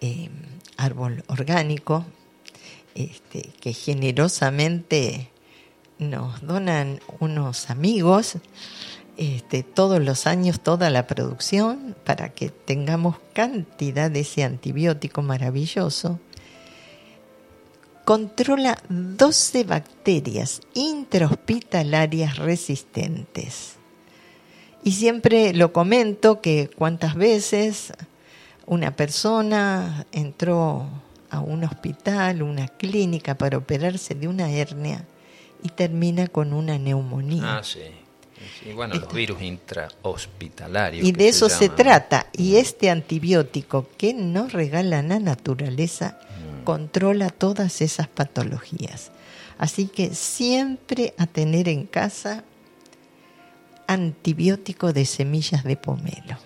eh, 0.00 0.28
árbol 0.76 1.24
orgánico, 1.28 2.04
este, 2.94 3.50
que 3.60 3.72
generosamente 3.72 5.30
nos 5.98 6.42
donan 6.42 7.00
unos 7.20 7.70
amigos 7.70 8.38
este, 9.16 9.62
todos 9.62 10.02
los 10.02 10.26
años 10.26 10.60
toda 10.60 10.90
la 10.90 11.06
producción 11.06 11.96
para 12.04 12.30
que 12.30 12.50
tengamos 12.50 13.16
cantidad 13.32 14.10
de 14.10 14.20
ese 14.20 14.44
antibiótico 14.44 15.22
maravilloso. 15.22 16.20
Controla 18.06 18.78
12 18.88 19.64
bacterias 19.64 20.60
intrahospitalarias 20.74 22.36
resistentes. 22.36 23.78
Y 24.84 24.92
siempre 24.92 25.52
lo 25.52 25.72
comento 25.72 26.40
que 26.40 26.70
cuántas 26.72 27.16
veces 27.16 27.92
una 28.64 28.94
persona 28.94 30.06
entró 30.12 30.86
a 31.30 31.40
un 31.40 31.64
hospital, 31.64 32.42
una 32.42 32.68
clínica 32.68 33.34
para 33.34 33.58
operarse 33.58 34.14
de 34.14 34.28
una 34.28 34.52
hernia 34.52 35.04
y 35.64 35.70
termina 35.70 36.28
con 36.28 36.52
una 36.52 36.78
neumonía. 36.78 37.58
Ah, 37.58 37.64
sí. 37.64 37.80
Y 38.64 38.72
bueno, 38.72 38.94
los 38.94 39.12
virus 39.12 39.42
intrahospitalarios. 39.42 41.04
Y 41.04 41.10
de 41.10 41.26
eso 41.26 41.48
se, 41.48 41.68
trata. 41.70 42.28
Y 42.32 42.54
este 42.54 42.88
antibiótico 42.88 43.88
que 43.98 44.14
nos 44.14 44.52
regala 44.52 45.02
la 45.02 45.18
naturaleza. 45.18 46.20
Controla 46.66 47.30
todas 47.30 47.80
esas 47.80 48.08
patologías. 48.08 49.12
Así 49.56 49.86
que 49.86 50.14
siempre 50.14 51.14
a 51.16 51.26
tener 51.26 51.68
en 51.68 51.86
casa 51.86 52.42
antibiótico 53.86 54.92
de 54.92 55.06
semillas 55.06 55.62
de 55.62 55.76
pomelo. 55.76 56.36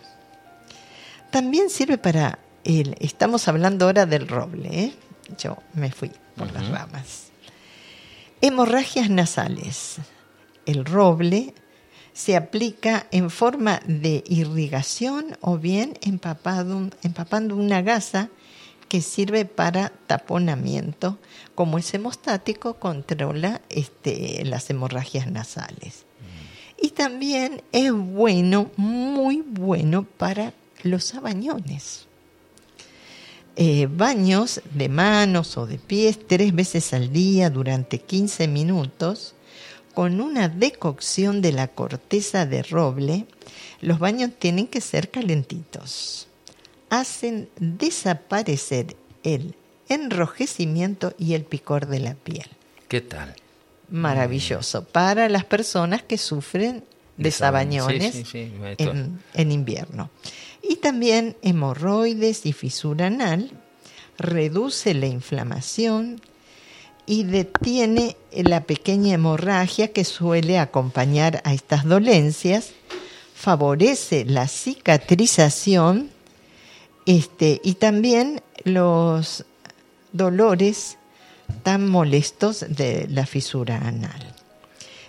También 1.30 1.70
sirve 1.70 1.96
para 1.96 2.38
estamos 2.64 3.48
hablando 3.48 3.86
ahora 3.86 4.04
del 4.04 4.28
roble, 4.28 4.68
¿eh? 4.68 4.92
yo 5.38 5.56
me 5.72 5.90
fui 5.90 6.12
por 6.36 6.52
las 6.52 6.68
ramas. 6.68 7.30
Hemorragias 8.42 9.08
nasales. 9.08 9.96
El 10.66 10.84
roble 10.84 11.54
se 12.12 12.36
aplica 12.36 13.06
en 13.10 13.30
forma 13.30 13.80
de 13.86 14.22
irrigación 14.26 15.38
o 15.40 15.56
bien 15.56 15.98
empapado, 16.02 16.90
empapando 17.02 17.56
una 17.56 17.80
gasa 17.80 18.28
que 18.90 19.00
sirve 19.02 19.44
para 19.44 19.92
taponamiento. 20.08 21.16
Como 21.54 21.78
es 21.78 21.94
hemostático, 21.94 22.74
controla 22.74 23.62
este, 23.70 24.44
las 24.44 24.68
hemorragias 24.68 25.30
nasales. 25.30 26.04
Mm. 26.18 26.86
Y 26.86 26.90
también 26.90 27.62
es 27.70 27.92
bueno, 27.92 28.72
muy 28.76 29.42
bueno 29.46 30.02
para 30.02 30.54
los 30.82 31.14
abañones. 31.14 32.08
Eh, 33.54 33.86
baños 33.88 34.60
de 34.74 34.88
manos 34.88 35.56
o 35.56 35.66
de 35.66 35.78
pies 35.78 36.18
tres 36.26 36.52
veces 36.52 36.92
al 36.92 37.12
día 37.12 37.48
durante 37.48 38.00
15 38.00 38.48
minutos 38.48 39.34
con 39.94 40.20
una 40.20 40.48
decocción 40.48 41.42
de 41.42 41.52
la 41.52 41.68
corteza 41.68 42.44
de 42.44 42.64
roble. 42.64 43.26
Los 43.80 44.00
baños 44.00 44.30
tienen 44.36 44.66
que 44.66 44.80
ser 44.80 45.10
calentitos. 45.10 46.26
Hacen 46.90 47.48
desaparecer 47.58 48.96
el 49.22 49.54
enrojecimiento 49.88 51.14
y 51.18 51.34
el 51.34 51.44
picor 51.44 51.86
de 51.86 52.00
la 52.00 52.14
piel. 52.14 52.46
¿Qué 52.88 53.00
tal? 53.00 53.34
Maravilloso. 53.88 54.84
Para 54.84 55.28
las 55.28 55.44
personas 55.44 56.02
que 56.02 56.18
sufren 56.18 56.84
de 57.16 57.30
sabañones 57.30 58.24
en 58.34 59.52
invierno 59.52 60.10
y 60.62 60.76
también 60.76 61.36
hemorroides 61.42 62.46
y 62.46 62.52
fisura 62.52 63.06
anal, 63.06 63.50
reduce 64.18 64.94
la 64.94 65.06
inflamación 65.06 66.20
y 67.06 67.24
detiene 67.24 68.16
la 68.32 68.62
pequeña 68.62 69.14
hemorragia 69.14 69.92
que 69.92 70.04
suele 70.04 70.58
acompañar 70.58 71.42
a 71.44 71.52
estas 71.52 71.84
dolencias, 71.84 72.70
favorece 73.34 74.24
la 74.24 74.46
cicatrización 74.46 76.10
este, 77.06 77.60
y 77.64 77.74
también 77.74 78.42
los 78.64 79.44
dolores 80.12 80.98
tan 81.62 81.88
molestos 81.88 82.64
de 82.68 83.06
la 83.08 83.26
fisura 83.26 83.78
anal. 83.78 84.34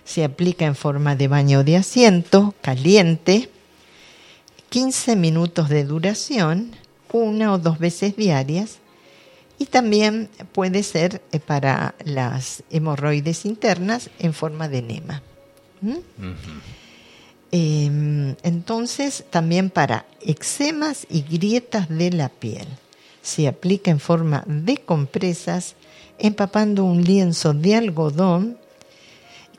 Se 0.03 0.23
aplica 0.23 0.65
en 0.65 0.75
forma 0.75 1.15
de 1.15 1.27
baño 1.27 1.63
de 1.63 1.77
asiento 1.77 2.53
caliente 2.61 3.49
15 4.69 5.17
minutos 5.17 5.67
de 5.67 5.83
duración, 5.83 6.71
una 7.11 7.53
o 7.53 7.57
dos 7.57 7.77
veces 7.77 8.15
diarias, 8.15 8.79
y 9.59 9.65
también 9.65 10.29
puede 10.53 10.81
ser 10.81 11.21
eh, 11.31 11.39
para 11.39 11.93
las 12.05 12.63
hemorroides 12.71 13.45
internas 13.45 14.09
en 14.17 14.33
forma 14.33 14.69
de 14.69 14.77
enema. 14.77 15.21
Em, 17.51 18.35
entonces, 18.43 19.25
también 19.29 19.69
para 19.69 20.05
eczemas 20.21 21.05
y 21.09 21.21
grietas 21.23 21.89
de 21.89 22.11
la 22.11 22.29
piel. 22.29 22.67
Se 23.21 23.47
aplica 23.47 23.91
en 23.91 23.99
forma 23.99 24.43
de 24.47 24.77
compresas, 24.77 25.75
empapando 26.17 26.85
un 26.85 27.03
lienzo 27.03 27.53
de 27.53 27.75
algodón 27.75 28.57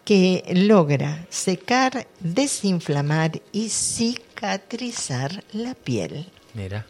que 0.04 0.42
logra 0.54 1.26
secar, 1.28 2.06
desinflamar 2.20 3.40
y 3.52 3.68
cicatrizar 3.68 5.44
la 5.52 5.74
piel. 5.74 6.26
Mira. 6.54 6.86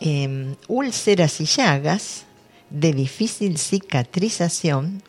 Em, 0.00 0.54
úlceras 0.68 1.40
y 1.40 1.44
llagas 1.44 2.24
de 2.70 2.92
difícil 2.92 3.58
cicatrización, 3.58 5.02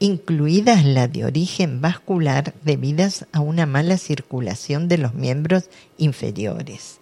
incluidas 0.00 0.84
la 0.84 1.06
de 1.08 1.26
origen 1.26 1.80
vascular 1.80 2.54
debidas 2.64 3.26
a 3.32 3.40
una 3.40 3.66
mala 3.66 3.98
circulación 3.98 4.88
de 4.88 4.98
los 4.98 5.14
miembros 5.14 5.64
inferiores. 5.98 6.98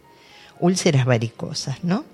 Úlceras 0.60 1.06
varicosas, 1.06 1.82
¿no? 1.84 2.04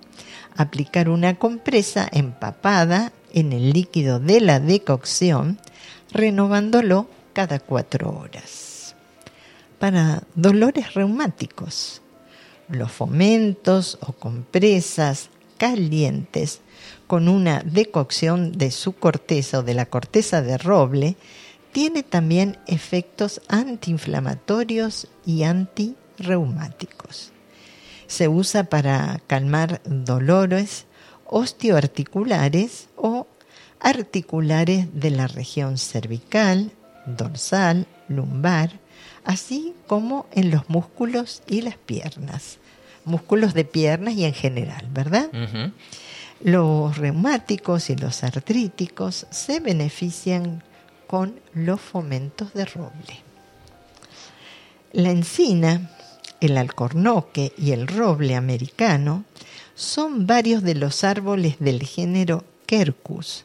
Aplicar 0.55 1.09
una 1.09 1.37
compresa 1.37 2.09
empapada 2.13 3.13
en 3.33 3.53
el 3.53 3.73
líquido 3.73 4.21
de 4.21 4.41
la 4.41 4.61
decocción 4.61 5.59
renovándolo 6.13 7.09
cada 7.33 7.59
cuatro 7.59 8.11
horas. 8.17 8.95
Para 9.79 10.23
dolores 10.35 10.95
reumáticos, 10.95 12.03
los 12.69 12.93
fomentos 12.93 13.99
o 14.03 14.13
compresas 14.13 15.31
calientes 15.57 16.61
con 17.07 17.29
una 17.29 17.63
decocción 17.65 18.53
de 18.53 18.71
su 18.71 18.95
corteza 18.95 19.61
o 19.61 19.63
de 19.63 19.75
la 19.75 19.87
corteza 19.87 20.43
de 20.43 20.59
roble 20.59 21.17
tiene 21.73 22.03
también 22.03 22.59
efectos 22.67 23.41
antiinflamatorios 23.49 25.09
y 25.27 25.43
antirreumáticos. 25.43 27.33
Se 28.07 28.29
usa 28.29 28.65
para 28.65 29.21
calmar 29.27 29.81
dolores 29.85 30.87
osteoarticulares 31.27 32.89
o 32.97 33.27
articulares 33.81 34.87
de 34.95 35.11
la 35.11 35.27
región 35.27 35.79
cervical, 35.79 36.71
dorsal, 37.07 37.87
lumbar, 38.09 38.81
así 39.25 39.75
como 39.87 40.27
en 40.33 40.51
los 40.51 40.69
músculos 40.69 41.43
y 41.47 41.63
las 41.63 41.77
piernas, 41.77 42.59
músculos 43.05 43.53
de 43.53 43.65
piernas 43.65 44.15
y 44.15 44.25
en 44.25 44.35
general, 44.35 44.87
¿verdad? 44.91 45.29
Los 46.41 46.99
reumáticos 46.99 47.91
y 47.91 47.97
los 47.97 48.23
artríticos 48.25 49.27
se 49.31 49.61
benefician 49.61 50.63
con 51.07 51.41
los 51.55 51.81
fomentos 51.81 52.53
de 52.55 52.65
roble. 52.65 53.23
La 54.93 55.11
encina, 55.11 55.91
el 56.41 56.57
alcornoque 56.57 57.53
y 57.57 57.73
el 57.73 57.87
roble 57.87 58.37
americano 58.37 59.25
son 59.75 60.27
varios 60.27 60.63
de 60.63 60.75
los 60.75 61.05
árboles 61.05 61.57
del 61.59 61.83
género 61.83 62.45
Quercus. 62.67 63.45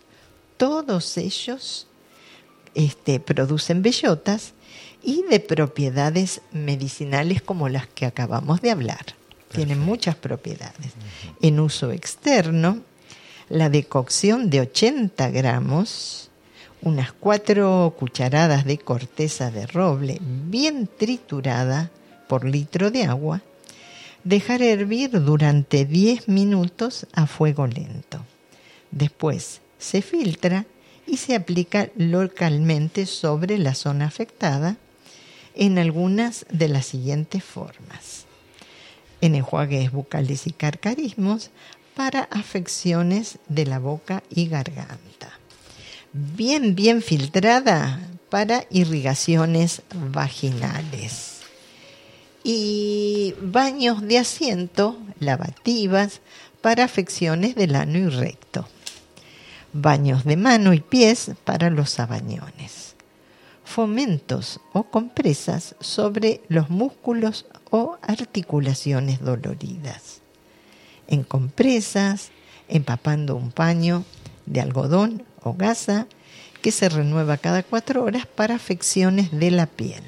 Todos 0.57 1.17
ellos 1.17 1.87
este, 2.75 3.19
producen 3.19 3.81
bellotas 3.81 4.53
y 5.03 5.23
de 5.23 5.39
propiedades 5.39 6.41
medicinales 6.51 7.41
como 7.41 7.69
las 7.69 7.87
que 7.87 8.05
acabamos 8.05 8.61
de 8.61 8.71
hablar. 8.71 9.18
Tienen 9.51 9.79
muchas 9.79 10.15
propiedades. 10.15 10.93
En 11.41 11.59
uso 11.59 11.91
externo, 11.91 12.79
la 13.49 13.69
decocción 13.69 14.49
de 14.49 14.61
80 14.61 15.29
gramos, 15.31 16.29
unas 16.81 17.11
4 17.11 17.95
cucharadas 17.97 18.65
de 18.65 18.77
corteza 18.77 19.51
de 19.51 19.65
roble 19.65 20.19
bien 20.21 20.87
triturada 20.87 21.91
por 22.27 22.45
litro 22.45 22.91
de 22.91 23.03
agua, 23.05 23.41
dejar 24.23 24.61
hervir 24.61 25.11
durante 25.23 25.85
10 25.85 26.27
minutos 26.27 27.07
a 27.13 27.25
fuego 27.25 27.65
lento. 27.67 28.23
Después 28.91 29.61
se 29.77 30.01
filtra 30.01 30.65
y 31.07 31.17
se 31.17 31.35
aplica 31.35 31.89
localmente 31.95 33.05
sobre 33.05 33.57
la 33.57 33.73
zona 33.73 34.05
afectada 34.05 34.77
en 35.55 35.79
algunas 35.79 36.45
de 36.51 36.69
las 36.69 36.85
siguientes 36.85 37.43
formas. 37.43 38.18
En 39.21 39.35
enjuagues 39.35 39.91
bucales 39.91 40.47
y 40.47 40.51
carcarismos 40.51 41.51
para 41.95 42.23
afecciones 42.31 43.39
de 43.49 43.65
la 43.65 43.79
boca 43.79 44.23
y 44.29 44.47
garganta. 44.47 45.37
Bien, 46.13 46.73
bien 46.75 47.01
filtrada 47.01 47.99
para 48.29 48.65
irrigaciones 48.69 49.81
vaginales. 49.93 51.41
Y 52.43 53.35
baños 53.41 54.01
de 54.01 54.19
asiento, 54.19 54.97
lavativas, 55.19 56.21
para 56.61 56.85
afecciones 56.85 57.55
del 57.55 57.75
ano 57.75 57.97
y 57.97 58.07
recto. 58.07 58.67
Baños 59.73 60.23
de 60.23 60.37
mano 60.37 60.73
y 60.73 60.79
pies 60.79 61.31
para 61.43 61.69
los 61.69 61.89
sabañones 61.89 62.88
fomentos 63.69 64.59
o 64.73 64.83
compresas 64.83 65.75
sobre 65.79 66.41
los 66.49 66.71
músculos 66.71 67.45
o 67.69 67.97
articulaciones 68.01 69.21
doloridas. 69.21 70.21
En 71.07 71.23
compresas, 71.23 72.31
empapando 72.67 73.35
un 73.35 73.51
paño 73.51 74.05
de 74.47 74.61
algodón 74.61 75.23
o 75.43 75.53
gasa 75.53 76.07
que 76.63 76.71
se 76.71 76.89
renueva 76.89 77.37
cada 77.37 77.61
cuatro 77.61 78.03
horas 78.03 78.25
para 78.25 78.55
afecciones 78.55 79.31
de 79.31 79.51
la 79.51 79.67
piel. 79.67 80.03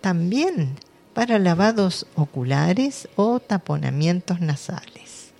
También 0.00 0.76
para 1.14 1.40
lavados 1.40 2.06
oculares 2.14 3.08
o 3.16 3.40
taponamientos 3.40 4.40
nasales. 4.40 5.32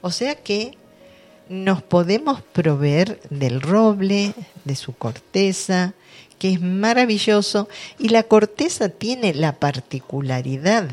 O 0.00 0.10
sea 0.10 0.34
que 0.36 0.78
nos 1.50 1.82
podemos 1.82 2.40
proveer 2.40 3.20
del 3.28 3.60
roble, 3.60 4.34
de 4.64 4.74
su 4.74 4.96
corteza, 4.96 5.94
que 6.38 6.52
es 6.52 6.60
maravilloso 6.60 7.68
y 7.98 8.08
la 8.08 8.22
corteza 8.24 8.88
tiene 8.88 9.34
la 9.34 9.58
particularidad 9.58 10.88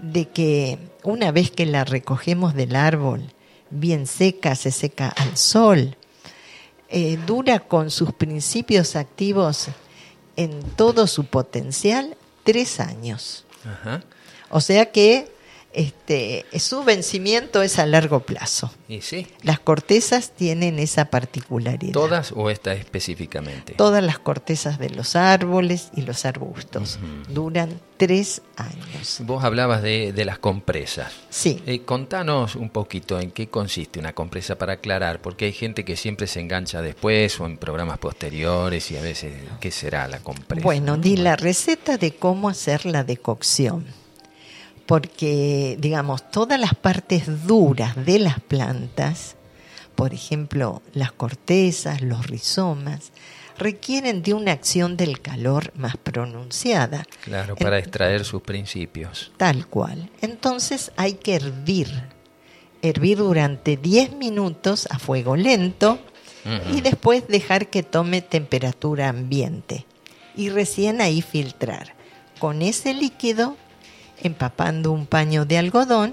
de 0.00 0.28
que 0.28 0.78
una 1.02 1.30
vez 1.32 1.50
que 1.50 1.66
la 1.66 1.84
recogemos 1.84 2.54
del 2.54 2.76
árbol, 2.76 3.32
bien 3.70 4.06
seca, 4.06 4.54
se 4.54 4.70
seca 4.70 5.08
al 5.08 5.36
sol, 5.36 5.96
eh, 6.88 7.18
dura 7.26 7.60
con 7.60 7.90
sus 7.90 8.12
principios 8.12 8.96
activos 8.96 9.68
en 10.36 10.62
todo 10.76 11.06
su 11.06 11.24
potencial 11.24 12.16
tres 12.44 12.80
años. 12.80 13.44
O 14.50 14.60
sea 14.60 14.90
que 14.92 15.31
este, 15.74 16.44
su 16.58 16.84
vencimiento 16.84 17.62
es 17.62 17.78
a 17.78 17.86
largo 17.86 18.20
plazo. 18.20 18.70
¿Y 18.88 19.00
sí? 19.00 19.26
Las 19.42 19.58
cortezas 19.58 20.32
tienen 20.32 20.78
esa 20.78 21.06
particularidad. 21.06 21.92
¿Todas 21.92 22.32
o 22.36 22.50
esta 22.50 22.74
específicamente? 22.74 23.74
Todas 23.74 24.02
las 24.02 24.18
cortezas 24.18 24.78
de 24.78 24.90
los 24.90 25.16
árboles 25.16 25.90
y 25.96 26.02
los 26.02 26.24
arbustos 26.24 26.98
duran 27.28 27.80
tres 27.96 28.42
años. 28.56 29.18
Vos 29.20 29.44
hablabas 29.44 29.82
de, 29.82 30.12
las 30.24 30.38
compresas. 30.38 31.12
Sí. 31.30 31.62
Eh, 31.66 31.82
contanos 31.82 32.54
un 32.54 32.70
poquito 32.70 33.18
en 33.18 33.30
qué 33.30 33.48
consiste 33.48 33.98
una 33.98 34.12
compresa 34.12 34.56
para 34.56 34.74
aclarar, 34.74 35.20
porque 35.20 35.46
hay 35.46 35.52
gente 35.52 35.84
que 35.84 35.96
siempre 35.96 36.26
se 36.26 36.40
engancha 36.40 36.82
después 36.82 37.40
o 37.40 37.46
en 37.46 37.56
programas 37.56 37.98
posteriores 37.98 38.90
y 38.90 38.96
a 38.96 39.02
veces, 39.02 39.32
¿qué 39.60 39.70
será 39.70 40.06
la 40.06 40.20
compresa? 40.20 40.62
Bueno, 40.62 40.96
di 40.96 41.16
la 41.16 41.36
receta 41.36 41.96
de 41.96 42.14
cómo 42.14 42.48
hacer 42.48 42.86
la 42.86 43.04
decocción 43.04 44.01
porque, 44.86 45.76
digamos, 45.80 46.30
todas 46.30 46.58
las 46.58 46.74
partes 46.74 47.46
duras 47.46 47.94
de 48.04 48.18
las 48.18 48.40
plantas, 48.40 49.36
por 49.94 50.14
ejemplo, 50.14 50.82
las 50.92 51.12
cortezas, 51.12 52.02
los 52.02 52.26
rizomas, 52.26 53.12
requieren 53.58 54.22
de 54.22 54.34
una 54.34 54.52
acción 54.52 54.96
del 54.96 55.20
calor 55.20 55.72
más 55.76 55.96
pronunciada. 55.96 57.04
Claro, 57.22 57.56
para 57.56 57.78
extraer 57.78 58.24
sus 58.24 58.42
principios. 58.42 59.32
Tal 59.36 59.66
cual. 59.66 60.10
Entonces 60.20 60.92
hay 60.96 61.14
que 61.14 61.36
hervir, 61.36 61.88
hervir 62.82 63.18
durante 63.18 63.76
10 63.76 64.14
minutos 64.16 64.88
a 64.90 64.98
fuego 64.98 65.36
lento 65.36 66.00
y 66.72 66.80
después 66.80 67.28
dejar 67.28 67.68
que 67.68 67.84
tome 67.84 68.20
temperatura 68.20 69.08
ambiente 69.08 69.86
y 70.34 70.48
recién 70.48 71.00
ahí 71.00 71.22
filtrar. 71.22 71.94
Con 72.40 72.62
ese 72.62 72.94
líquido 72.94 73.56
empapando 74.22 74.92
un 74.92 75.06
paño 75.06 75.44
de 75.44 75.58
algodón, 75.58 76.12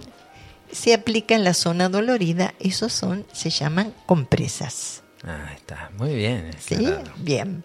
se 0.71 0.93
aplica 0.93 1.35
en 1.35 1.43
la 1.43 1.53
zona 1.53 1.89
dolorida, 1.89 2.53
esos 2.59 2.93
son, 2.93 3.25
se 3.33 3.49
llaman 3.49 3.93
compresas. 4.05 5.03
Ah, 5.23 5.51
está, 5.55 5.91
muy 5.97 6.15
bien. 6.15 6.51
Sí, 6.59 6.77
bien. 7.17 7.63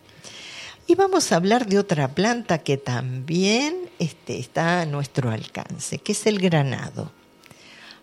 Y 0.87 0.95
vamos 0.97 1.33
a 1.33 1.37
hablar 1.37 1.67
de 1.67 1.79
otra 1.79 2.09
planta 2.09 2.59
que 2.59 2.77
también 2.77 3.77
este, 3.99 4.39
está 4.39 4.83
a 4.83 4.87
nuestro 4.87 5.31
alcance, 5.31 5.99
que 5.99 6.13
es 6.13 6.27
el 6.27 6.39
granado. 6.39 7.13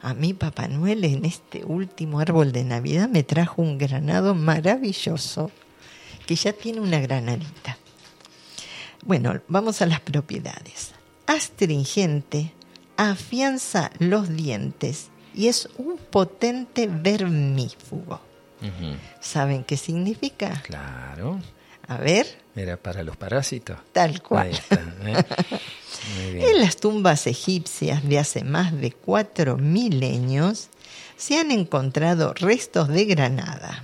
A 0.01 0.15
mí 0.15 0.33
Papá 0.33 0.67
Noel 0.67 1.03
en 1.03 1.25
este 1.25 1.63
último 1.63 2.19
árbol 2.19 2.51
de 2.51 2.63
Navidad 2.63 3.07
me 3.07 3.21
trajo 3.21 3.61
un 3.61 3.77
granado 3.77 4.33
maravilloso, 4.33 5.51
que 6.25 6.35
ya 6.35 6.53
tiene 6.53 6.79
una 6.79 6.99
granadita. 6.99 7.77
Bueno, 9.03 9.41
vamos 9.47 9.81
a 9.81 9.85
las 9.85 9.99
propiedades 9.99 10.93
astringente, 11.33 12.53
afianza 12.97 13.91
los 13.99 14.29
dientes 14.35 15.09
y 15.33 15.47
es 15.47 15.69
un 15.77 15.97
potente 15.97 16.87
vermífugo. 16.87 18.21
¿Saben 19.19 19.63
qué 19.63 19.75
significa? 19.75 20.61
Claro. 20.63 21.39
A 21.87 21.97
ver. 21.97 22.27
Era 22.55 22.77
para 22.77 23.03
los 23.03 23.17
parásitos. 23.17 23.77
Tal 23.91 24.21
cual. 24.21 24.51
¿eh? 25.05 25.23
En 26.33 26.59
las 26.59 26.77
tumbas 26.77 27.27
egipcias 27.27 28.03
de 28.07 28.17
hace 28.17 28.43
más 28.43 28.75
de 28.79 28.91
cuatro 28.91 29.57
milenios 29.57 30.69
se 31.15 31.37
han 31.37 31.51
encontrado 31.51 32.33
restos 32.33 32.87
de 32.87 33.05
granada. 33.05 33.83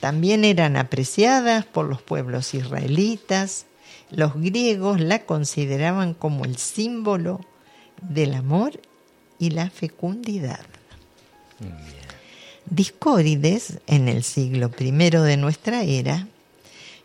También 0.00 0.44
eran 0.44 0.76
apreciadas 0.76 1.66
por 1.66 1.86
los 1.86 2.00
pueblos 2.00 2.54
israelitas, 2.54 3.66
los 4.10 4.34
griegos 4.34 5.00
la 5.00 5.20
consideraban 5.20 6.14
como 6.14 6.44
el 6.44 6.56
símbolo 6.56 7.40
del 8.00 8.34
amor 8.34 8.80
y 9.38 9.50
la 9.50 9.70
fecundidad. 9.70 10.64
Discórides, 12.66 13.78
en 13.86 14.08
el 14.08 14.22
siglo 14.22 14.70
I 14.78 14.90
de 14.90 15.36
nuestra 15.36 15.82
era, 15.82 16.28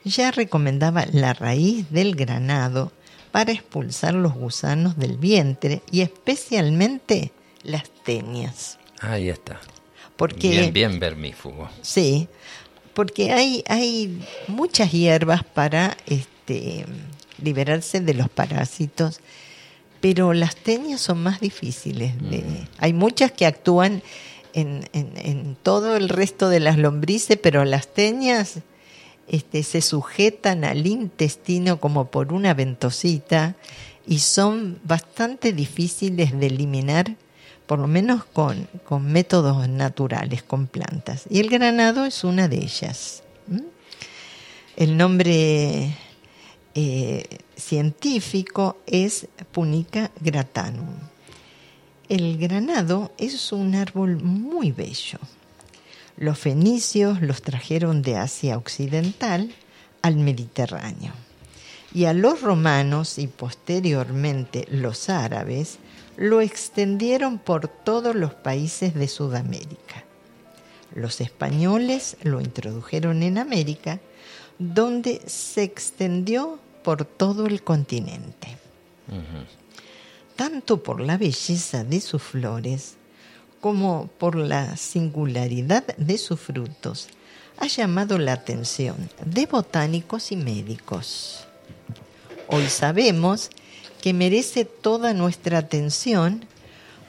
ya 0.03 0.31
recomendaba 0.31 1.05
la 1.11 1.33
raíz 1.33 1.89
del 1.89 2.15
granado 2.15 2.91
para 3.31 3.51
expulsar 3.51 4.13
los 4.13 4.33
gusanos 4.33 4.97
del 4.97 5.17
vientre 5.17 5.81
y 5.91 6.01
especialmente 6.01 7.31
las 7.63 7.89
tenias. 8.03 8.77
Ahí 8.99 9.29
está. 9.29 9.59
Porque, 10.17 10.49
bien, 10.49 10.73
bien 10.73 10.99
vermífugo. 10.99 11.69
Sí, 11.81 12.27
porque 12.93 13.31
hay, 13.31 13.63
hay 13.67 14.23
muchas 14.47 14.91
hierbas 14.91 15.43
para 15.43 15.97
este, 16.05 16.32
liberarse 17.41 17.99
de 17.99 18.13
los 18.13 18.29
parásitos, 18.29 19.19
pero 20.01 20.33
las 20.33 20.55
tenias 20.55 21.01
son 21.01 21.23
más 21.23 21.39
difíciles. 21.39 22.13
De, 22.21 22.39
mm. 22.39 22.67
Hay 22.77 22.93
muchas 22.93 23.31
que 23.31 23.45
actúan 23.45 24.03
en, 24.53 24.87
en, 24.93 25.57
todo 25.63 25.95
el 25.95 26.09
resto 26.09 26.49
de 26.49 26.59
las 26.59 26.77
lombrices, 26.77 27.37
pero 27.41 27.65
las 27.65 27.87
teñas 27.87 28.59
este, 29.27 29.63
se 29.63 29.81
sujetan 29.81 30.63
al 30.63 30.85
intestino 30.85 31.79
como 31.79 32.05
por 32.05 32.33
una 32.33 32.53
ventosita 32.53 33.55
y 34.05 34.19
son 34.19 34.79
bastante 34.83 35.53
difíciles 35.53 36.37
de 36.37 36.47
eliminar 36.47 37.15
por 37.65 37.79
lo 37.79 37.87
menos 37.87 38.25
con, 38.25 38.67
métodos 39.01 39.67
naturales, 39.69 40.43
con 40.43 40.67
plantas. 40.67 41.23
Y 41.29 41.39
el 41.39 41.49
granado 41.49 42.05
es 42.05 42.23
una 42.23 42.47
de 42.47 42.57
ellas. 42.57 43.23
El 44.75 44.97
nombre 44.97 45.95
eh, 46.75 47.39
científico 47.55 48.77
es 48.87 49.27
Punica 49.51 50.11
gratanum. 50.19 50.95
El 52.09 52.37
granado 52.37 53.11
es 53.17 53.51
un 53.51 53.75
árbol 53.75 54.21
muy 54.21 54.71
bello. 54.71 55.19
Los 56.17 56.37
fenicios 56.37 57.21
los 57.21 57.41
trajeron 57.41 58.01
de 58.01 58.17
Asia 58.17 58.57
Occidental 58.57 59.53
al 60.01 60.17
Mediterráneo. 60.17 61.13
Y 61.93 62.05
a 62.05 62.13
los 62.13 62.41
romanos 62.41 63.19
y 63.19 63.27
posteriormente 63.27 64.67
los 64.69 65.09
árabes 65.09 65.77
lo 66.17 66.41
extendieron 66.41 67.39
por 67.39 67.67
todos 67.67 68.15
los 68.15 68.33
países 68.33 68.93
de 68.93 69.07
Sudamérica. 69.07 70.03
Los 70.93 71.21
españoles 71.21 72.17
lo 72.21 72.41
introdujeron 72.41 73.23
en 73.23 73.37
América, 73.37 73.99
donde 74.59 75.21
se 75.25 75.63
extendió 75.63 76.59
por 76.83 77.05
todo 77.05 77.47
el 77.47 77.63
continente. 77.63 78.57
Tanto 80.35 80.83
por 80.83 80.99
la 80.99 81.17
belleza 81.17 81.83
de 81.83 82.01
sus 82.01 82.21
flores 82.21 82.95
como 83.61 84.09
por 84.17 84.35
la 84.35 84.75
singularidad 84.75 85.85
de 85.97 86.17
sus 86.17 86.39
frutos, 86.39 87.07
ha 87.57 87.67
llamado 87.67 88.17
la 88.17 88.33
atención 88.33 89.09
de 89.25 89.45
botánicos 89.45 90.31
y 90.31 90.35
médicos. 90.35 91.45
Hoy 92.47 92.67
sabemos 92.67 93.49
que 94.01 94.13
merece 94.13 94.65
toda 94.65 95.13
nuestra 95.13 95.59
atención 95.59 96.45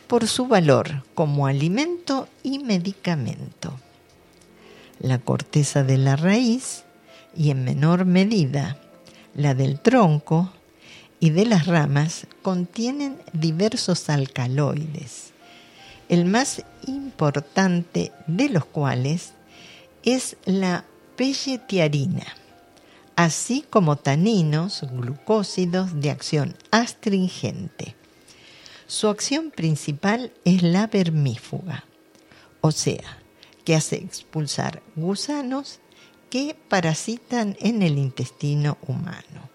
por 0.06 0.28
su 0.28 0.46
valor 0.46 1.02
como 1.14 1.46
alimento 1.46 2.28
y 2.42 2.60
medicamento. 2.60 3.72
La 5.00 5.18
corteza 5.18 5.82
de 5.82 5.98
la 5.98 6.14
raíz 6.14 6.84
y 7.36 7.50
en 7.50 7.64
menor 7.64 8.04
medida 8.04 8.78
la 9.34 9.54
del 9.54 9.80
tronco 9.80 10.52
y 11.20 11.30
de 11.30 11.46
las 11.46 11.66
ramas 11.66 12.26
contienen 12.42 13.18
diversos 13.32 14.08
alcaloides, 14.08 15.32
el 16.08 16.24
más 16.24 16.62
importante 16.86 18.12
de 18.26 18.48
los 18.48 18.64
cuales 18.64 19.32
es 20.02 20.36
la 20.44 20.84
pelletiarina 21.16 22.24
así 23.16 23.64
como 23.68 23.96
taninos, 23.96 24.82
glucósidos 24.92 26.00
de 26.00 26.10
acción 26.10 26.56
astringente. 26.70 27.94
Su 28.86 29.08
acción 29.08 29.50
principal 29.50 30.32
es 30.44 30.62
la 30.62 30.86
vermífuga, 30.86 31.84
o 32.60 32.70
sea, 32.70 33.18
que 33.64 33.74
hace 33.74 33.96
expulsar 33.96 34.82
gusanos 34.94 35.80
que 36.34 36.56
parasitan 36.68 37.56
en 37.60 37.82
el 37.82 37.96
intestino 37.96 38.76
humano. 38.88 39.48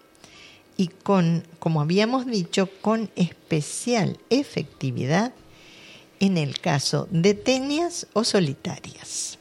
Y 0.78 0.88
con, 0.88 1.44
como 1.58 1.82
habíamos 1.82 2.24
dicho, 2.24 2.70
con 2.80 3.10
especial 3.16 4.18
efectividad 4.30 5.34
en 6.20 6.38
el 6.38 6.58
caso 6.58 7.06
de 7.10 7.34
tenias 7.34 8.06
o 8.14 8.24
solitarias. 8.24 9.38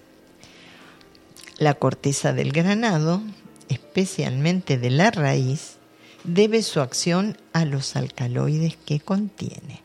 La 1.59 1.75
corteza 1.75 2.33
del 2.33 2.51
granado 2.51 3.21
especialmente 3.69 4.77
de 4.77 4.89
la 4.89 5.11
raíz, 5.11 5.77
debe 6.23 6.61
su 6.63 6.81
acción 6.81 7.37
a 7.53 7.63
los 7.63 7.95
alcaloides 7.95 8.75
que 8.85 8.99
contiene. 8.99 9.81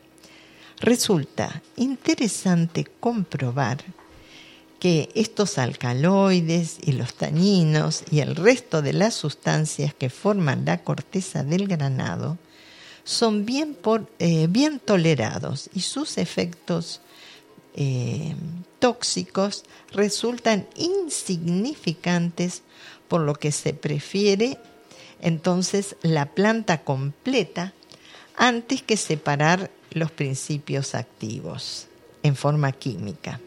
Resulta 0.80 1.62
interesante 1.76 2.84
comprobar 3.00 3.78
que 4.84 5.08
estos 5.14 5.56
alcaloides 5.56 6.76
y 6.82 6.92
los 6.92 7.14
taninos 7.14 8.04
y 8.10 8.20
el 8.20 8.36
resto 8.36 8.82
de 8.82 8.92
las 8.92 9.14
sustancias 9.14 9.94
que 9.94 10.10
forman 10.10 10.66
la 10.66 10.84
corteza 10.84 11.42
del 11.42 11.68
granado 11.68 12.36
son 13.02 13.46
bien, 13.46 13.78
eh, 14.18 14.46
bien 14.46 14.78
tolerados 14.80 15.70
y 15.72 15.80
sus 15.80 16.18
efectos 16.18 17.00
eh, 17.74 18.34
tóxicos 18.78 19.64
resultan 19.90 20.68
insignificantes 20.76 22.60
por 23.08 23.22
lo 23.22 23.36
que 23.36 23.52
se 23.52 23.72
prefiere 23.72 24.58
entonces 25.22 25.96
la 26.02 26.26
planta 26.26 26.84
completa 26.84 27.72
antes 28.36 28.82
que 28.82 28.98
separar 28.98 29.70
los 29.92 30.10
principios 30.10 30.94
activos 30.94 31.86
en 32.22 32.36
forma 32.36 32.70
química. 32.72 33.40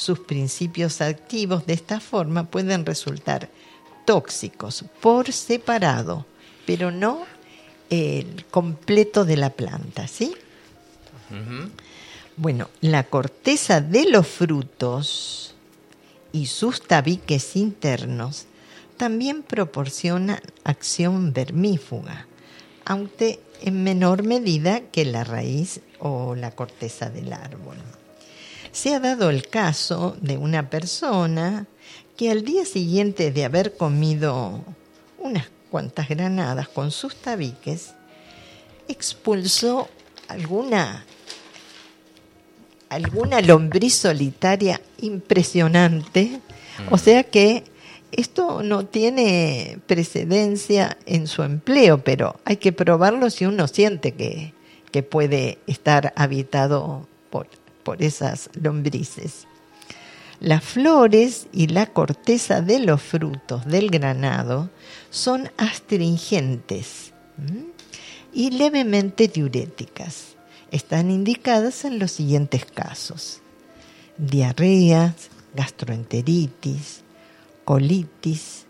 Sus 0.00 0.20
principios 0.20 1.02
activos 1.02 1.66
de 1.66 1.74
esta 1.74 2.00
forma 2.00 2.44
pueden 2.44 2.86
resultar 2.86 3.50
tóxicos 4.06 4.82
por 5.02 5.30
separado, 5.30 6.24
pero 6.64 6.90
no 6.90 7.26
el 7.90 8.46
completo 8.50 9.26
de 9.26 9.36
la 9.36 9.50
planta, 9.50 10.08
¿sí? 10.08 10.34
Bueno, 12.38 12.70
la 12.80 13.02
corteza 13.04 13.82
de 13.82 14.08
los 14.08 14.26
frutos 14.26 15.54
y 16.32 16.46
sus 16.46 16.80
tabiques 16.80 17.54
internos 17.54 18.46
también 18.96 19.42
proporciona 19.42 20.40
acción 20.64 21.34
vermífuga, 21.34 22.26
aunque 22.86 23.38
en 23.60 23.84
menor 23.84 24.22
medida 24.22 24.80
que 24.80 25.04
la 25.04 25.24
raíz 25.24 25.82
o 25.98 26.34
la 26.36 26.52
corteza 26.52 27.10
del 27.10 27.34
árbol. 27.34 27.76
Se 28.72 28.94
ha 28.94 29.00
dado 29.00 29.30
el 29.30 29.48
caso 29.48 30.16
de 30.20 30.36
una 30.36 30.70
persona 30.70 31.66
que 32.16 32.30
al 32.30 32.44
día 32.44 32.64
siguiente 32.64 33.32
de 33.32 33.44
haber 33.44 33.76
comido 33.76 34.62
unas 35.18 35.48
cuantas 35.70 36.08
granadas 36.08 36.68
con 36.68 36.90
sus 36.90 37.16
tabiques, 37.16 37.94
expulsó 38.88 39.88
alguna 40.28 41.04
alguna 42.90 43.40
lombriz 43.40 43.94
solitaria 43.94 44.80
impresionante, 45.00 46.40
o 46.90 46.98
sea 46.98 47.22
que 47.22 47.64
esto 48.10 48.64
no 48.64 48.84
tiene 48.84 49.78
precedencia 49.86 50.98
en 51.06 51.28
su 51.28 51.44
empleo, 51.44 52.02
pero 52.02 52.40
hay 52.44 52.56
que 52.56 52.72
probarlo 52.72 53.30
si 53.30 53.46
uno 53.46 53.68
siente 53.68 54.12
que, 54.12 54.52
puede 55.08 55.58
estar 55.68 56.12
habitado 56.16 57.06
por, 57.82 58.02
esas 58.02 58.50
lombrices. 58.54 59.46
Las 60.40 60.64
flores 60.64 61.48
y 61.52 61.66
la 61.66 61.86
corteza 61.86 62.62
de 62.62 62.78
los 62.78 63.02
frutos 63.02 63.66
del 63.66 63.90
granado 63.90 64.70
son 65.10 65.50
astringentes 65.58 67.12
y 68.32 68.50
levemente 68.50 69.28
diuréticas. 69.28 70.36
Están 70.70 71.10
indicadas 71.10 71.84
en 71.84 71.98
los 71.98 72.12
siguientes 72.12 72.64
casos. 72.64 73.40
Diarreas, 74.16 75.28
gastroenteritis, 75.54 77.02
colitis, 77.64 78.66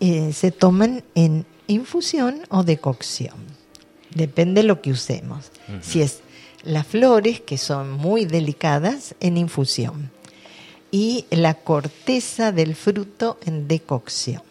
eh, 0.00 0.32
se 0.32 0.50
toman 0.50 1.04
en 1.14 1.46
infusión 1.66 2.40
o 2.48 2.64
decocción. 2.64 3.36
Depende 4.14 4.62
de 4.62 4.66
lo 4.66 4.80
que 4.80 4.90
usemos. 4.90 5.50
Si 5.82 6.00
es 6.00 6.20
las 6.62 6.86
flores, 6.86 7.40
que 7.40 7.58
son 7.58 7.92
muy 7.92 8.24
delicadas, 8.24 9.14
en 9.20 9.36
infusión. 9.36 10.10
Y 10.90 11.26
la 11.30 11.54
corteza 11.54 12.52
del 12.52 12.74
fruto 12.74 13.38
en 13.44 13.68
decocción. 13.68 14.42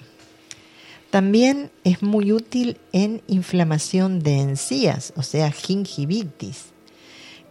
También 1.09 1.71
es 1.83 2.03
muy 2.03 2.31
útil 2.31 2.77
en 2.91 3.21
inflamación 3.27 4.19
de 4.19 4.39
encías, 4.39 5.13
o 5.15 5.23
sea, 5.23 5.51
gingivitis. 5.51 6.65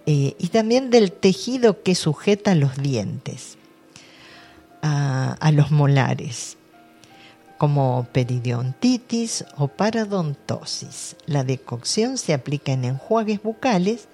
Eh, 0.05 0.37
y 0.39 0.49
también 0.49 0.91
del 0.91 1.11
tejido 1.11 1.83
que 1.83 1.95
sujeta 1.95 2.55
los 2.55 2.77
dientes 2.77 3.59
a, 4.83 5.51
los 5.53 5.73
molares, 5.73 6.57
como 7.59 8.07
periodontitis 8.13 9.45
o 9.57 9.67
parodontosis. 9.67 11.17
La 11.27 11.43
decocción 11.43 12.19
se 12.19 12.35
aplica 12.35 12.73
en 12.73 12.85
enjuagues 12.85 13.43
bucales 13.43 14.07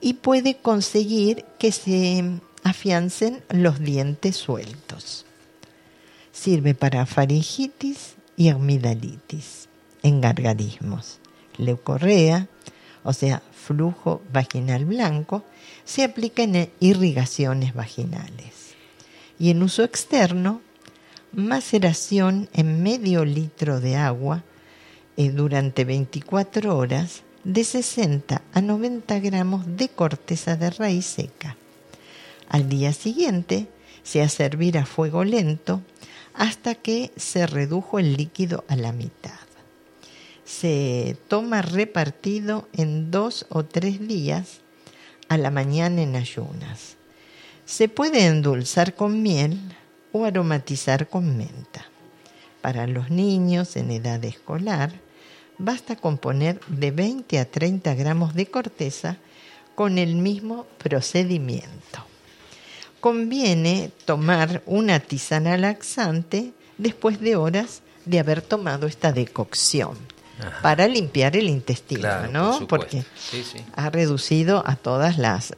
y 0.00 0.14
puede 0.14 0.56
conseguir 0.56 1.44
que 1.58 1.72
se 1.72 2.24
afiancen 2.62 3.42
los 3.50 3.80
dientes 3.80 4.36
sueltos. 4.36 5.24
Sirve 6.32 6.74
para 6.74 7.06
faringitis 7.06 8.14
y 8.36 8.48
amigdalitis, 8.48 9.68
en 10.02 10.20
gargarismos. 10.20 11.18
Leucorrea, 11.56 12.48
o 13.02 13.12
sea, 13.12 13.42
flujo 13.52 14.22
vaginal 14.32 14.84
blanco, 14.84 15.42
se 15.84 16.04
aplica 16.04 16.42
en 16.42 16.70
irrigaciones 16.78 17.74
vaginales 17.74 18.58
y 19.38 19.50
en 19.50 19.62
uso 19.62 19.84
externo, 19.84 20.60
maceración 21.32 22.48
en 22.52 22.82
medio 22.82 23.24
litro 23.24 23.80
de 23.80 23.96
agua 23.96 24.42
eh, 25.16 25.30
durante 25.30 25.84
24 25.84 26.76
horas 26.76 27.22
de 27.48 27.64
60 27.64 28.42
a 28.52 28.60
90 28.60 29.20
gramos 29.20 29.64
de 29.78 29.88
corteza 29.88 30.56
de 30.56 30.68
raíz 30.68 31.06
seca. 31.06 31.56
Al 32.46 32.68
día 32.68 32.92
siguiente 32.92 33.68
se 34.02 34.20
hace 34.20 34.44
hervir 34.44 34.76
a 34.76 34.84
fuego 34.84 35.24
lento 35.24 35.80
hasta 36.34 36.74
que 36.74 37.10
se 37.16 37.46
redujo 37.46 37.98
el 37.98 38.18
líquido 38.18 38.64
a 38.68 38.76
la 38.76 38.92
mitad. 38.92 39.40
Se 40.44 41.16
toma 41.28 41.62
repartido 41.62 42.68
en 42.74 43.10
dos 43.10 43.46
o 43.48 43.64
tres 43.64 44.06
días 44.06 44.60
a 45.30 45.38
la 45.38 45.50
mañana 45.50 46.02
en 46.02 46.16
ayunas. 46.16 46.96
Se 47.64 47.88
puede 47.88 48.26
endulzar 48.26 48.94
con 48.94 49.22
miel 49.22 49.58
o 50.12 50.26
aromatizar 50.26 51.08
con 51.08 51.38
menta. 51.38 51.86
Para 52.60 52.86
los 52.86 53.08
niños 53.08 53.74
en 53.76 53.90
edad 53.90 54.22
escolar, 54.26 55.07
basta 55.58 55.96
con 55.96 56.18
poner 56.18 56.60
de 56.68 56.90
20 56.90 57.38
a 57.38 57.44
30 57.44 57.94
gramos 57.94 58.34
de 58.34 58.46
corteza 58.46 59.16
con 59.74 59.98
el 59.98 60.16
mismo 60.16 60.66
procedimiento. 60.78 62.04
Conviene 63.00 63.92
tomar 64.04 64.62
una 64.66 64.98
tisana 65.00 65.56
laxante 65.56 66.52
después 66.78 67.20
de 67.20 67.36
horas 67.36 67.82
de 68.04 68.18
haber 68.18 68.42
tomado 68.42 68.86
esta 68.86 69.12
decocción 69.12 69.96
para 70.62 70.86
limpiar 70.88 71.36
el 71.36 71.48
intestino, 71.48 72.28
¿no? 72.28 72.66
Porque 72.68 73.04
ha 73.74 73.90
reducido 73.90 74.62
a 74.66 74.76
todas 74.76 75.18
las 75.18 75.52
eh, 75.52 75.56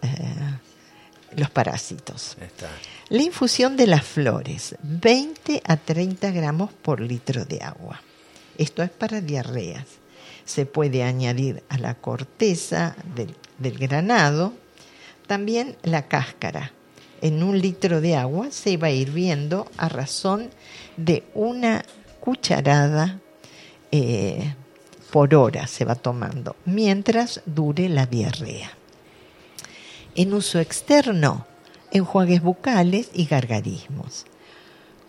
los 1.36 1.50
parásitos. 1.50 2.36
La 3.08 3.22
infusión 3.22 3.76
de 3.76 3.86
las 3.86 4.04
flores, 4.04 4.76
20 4.82 5.62
a 5.64 5.76
30 5.76 6.30
gramos 6.30 6.72
por 6.72 7.00
litro 7.00 7.44
de 7.44 7.60
agua. 7.62 8.00
Esto 8.60 8.82
es 8.82 8.90
para 8.90 9.22
diarreas. 9.22 9.86
Se 10.44 10.66
puede 10.66 11.02
añadir 11.02 11.62
a 11.70 11.78
la 11.78 11.94
corteza 11.94 12.94
del, 13.14 13.34
granado 13.78 14.52
también 15.26 15.78
la 15.82 16.08
cáscara. 16.08 16.72
En 17.22 17.42
un 17.42 17.58
litro 17.58 18.02
de 18.02 18.16
agua 18.16 18.50
se 18.50 18.76
va 18.76 18.90
hirviendo 18.90 19.66
a 19.78 19.88
razón 19.88 20.50
de 20.98 21.24
una 21.32 21.86
cucharada 22.20 23.18
eh, 23.92 24.54
por 25.10 25.34
hora 25.34 25.66
se 25.66 25.86
va 25.86 25.94
tomando, 25.94 26.54
mientras 26.66 27.40
dure 27.46 27.88
la 27.88 28.04
diarrea. 28.04 28.72
En 30.14 30.34
uso 30.34 30.60
externo, 30.60 31.46
enjuagues 31.92 32.42
bucales 32.42 33.08
y 33.14 33.24
gargarismos. 33.24 34.26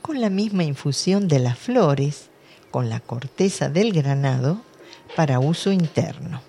Con 0.02 0.22
la 0.22 0.30
misma 0.30 0.64
infusión 0.64 1.28
de 1.28 1.40
las 1.40 1.60
flores, 1.60 2.31
con 2.72 2.90
la 2.90 3.00
corteza 3.00 3.70
del 3.70 3.92
granado, 3.94 4.62
para 5.16 5.40
uso 5.40 5.72
interno. 5.72 6.42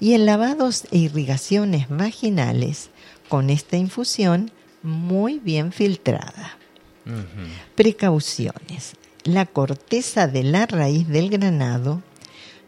Y 0.00 0.14
en 0.14 0.26
lavados 0.26 0.84
e 0.92 0.98
irrigaciones 0.98 1.88
vaginales, 1.88 2.90
con 3.28 3.50
esta 3.50 3.76
infusión 3.76 4.52
muy 4.82 5.40
bien 5.40 5.72
filtrada. 5.72 6.56
Precauciones. 7.74 8.94
La 9.24 9.46
corteza 9.46 10.28
de 10.28 10.44
la 10.44 10.66
raíz 10.66 11.08
del 11.08 11.30
granado 11.30 12.02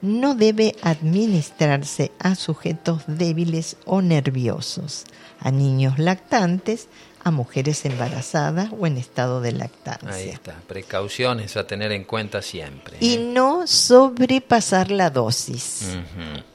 no 0.02 0.34
debe 0.34 0.76
administrarse 0.82 2.10
a 2.18 2.34
sujetos 2.34 3.02
débiles 3.06 3.76
o 3.84 4.02
nerviosos, 4.02 5.04
a 5.38 5.50
niños 5.50 5.98
lactantes, 5.98 6.88
a 7.22 7.30
mujeres 7.30 7.84
embarazadas 7.84 8.70
o 8.78 8.86
en 8.86 8.96
estado 8.96 9.40
de 9.40 9.52
lactancia. 9.52 10.10
Ahí 10.10 10.28
está, 10.28 10.56
precauciones 10.66 11.56
a 11.56 11.66
tener 11.66 11.92
en 11.92 12.04
cuenta 12.04 12.42
siempre. 12.42 12.96
Y 13.00 13.14
¿eh? 13.14 13.18
no 13.18 13.66
sobrepasar 13.66 14.90
la 14.90 15.10
dosis, 15.10 15.98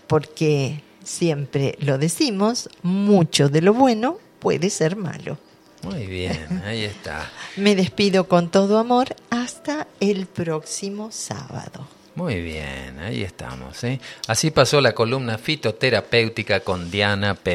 porque 0.08 0.82
siempre 1.04 1.78
lo 1.80 1.98
decimos, 1.98 2.70
mucho 2.82 3.50
de 3.50 3.62
lo 3.62 3.74
bueno 3.74 4.20
puede 4.40 4.70
ser 4.70 4.96
malo. 4.96 5.38
Muy 5.84 6.08
bien, 6.08 6.62
ahí 6.66 6.84
está. 6.84 7.30
Me 7.58 7.76
despido 7.76 8.28
con 8.28 8.50
todo 8.50 8.80
amor 8.80 9.16
hasta 9.30 9.88
el 10.00 10.26
próximo 10.26 11.12
sábado. 11.12 11.88
Muy 12.16 12.42
bien, 12.42 12.98
ahí 13.00 13.24
estamos. 13.24 13.84
¿eh? 13.84 14.00
Así 14.28 14.50
pasó 14.50 14.80
la 14.80 14.94
columna 14.94 15.38
fitoterapéutica 15.38 16.62
con 16.62 16.90
Diana 16.90 17.36
Pérez. 17.36 17.54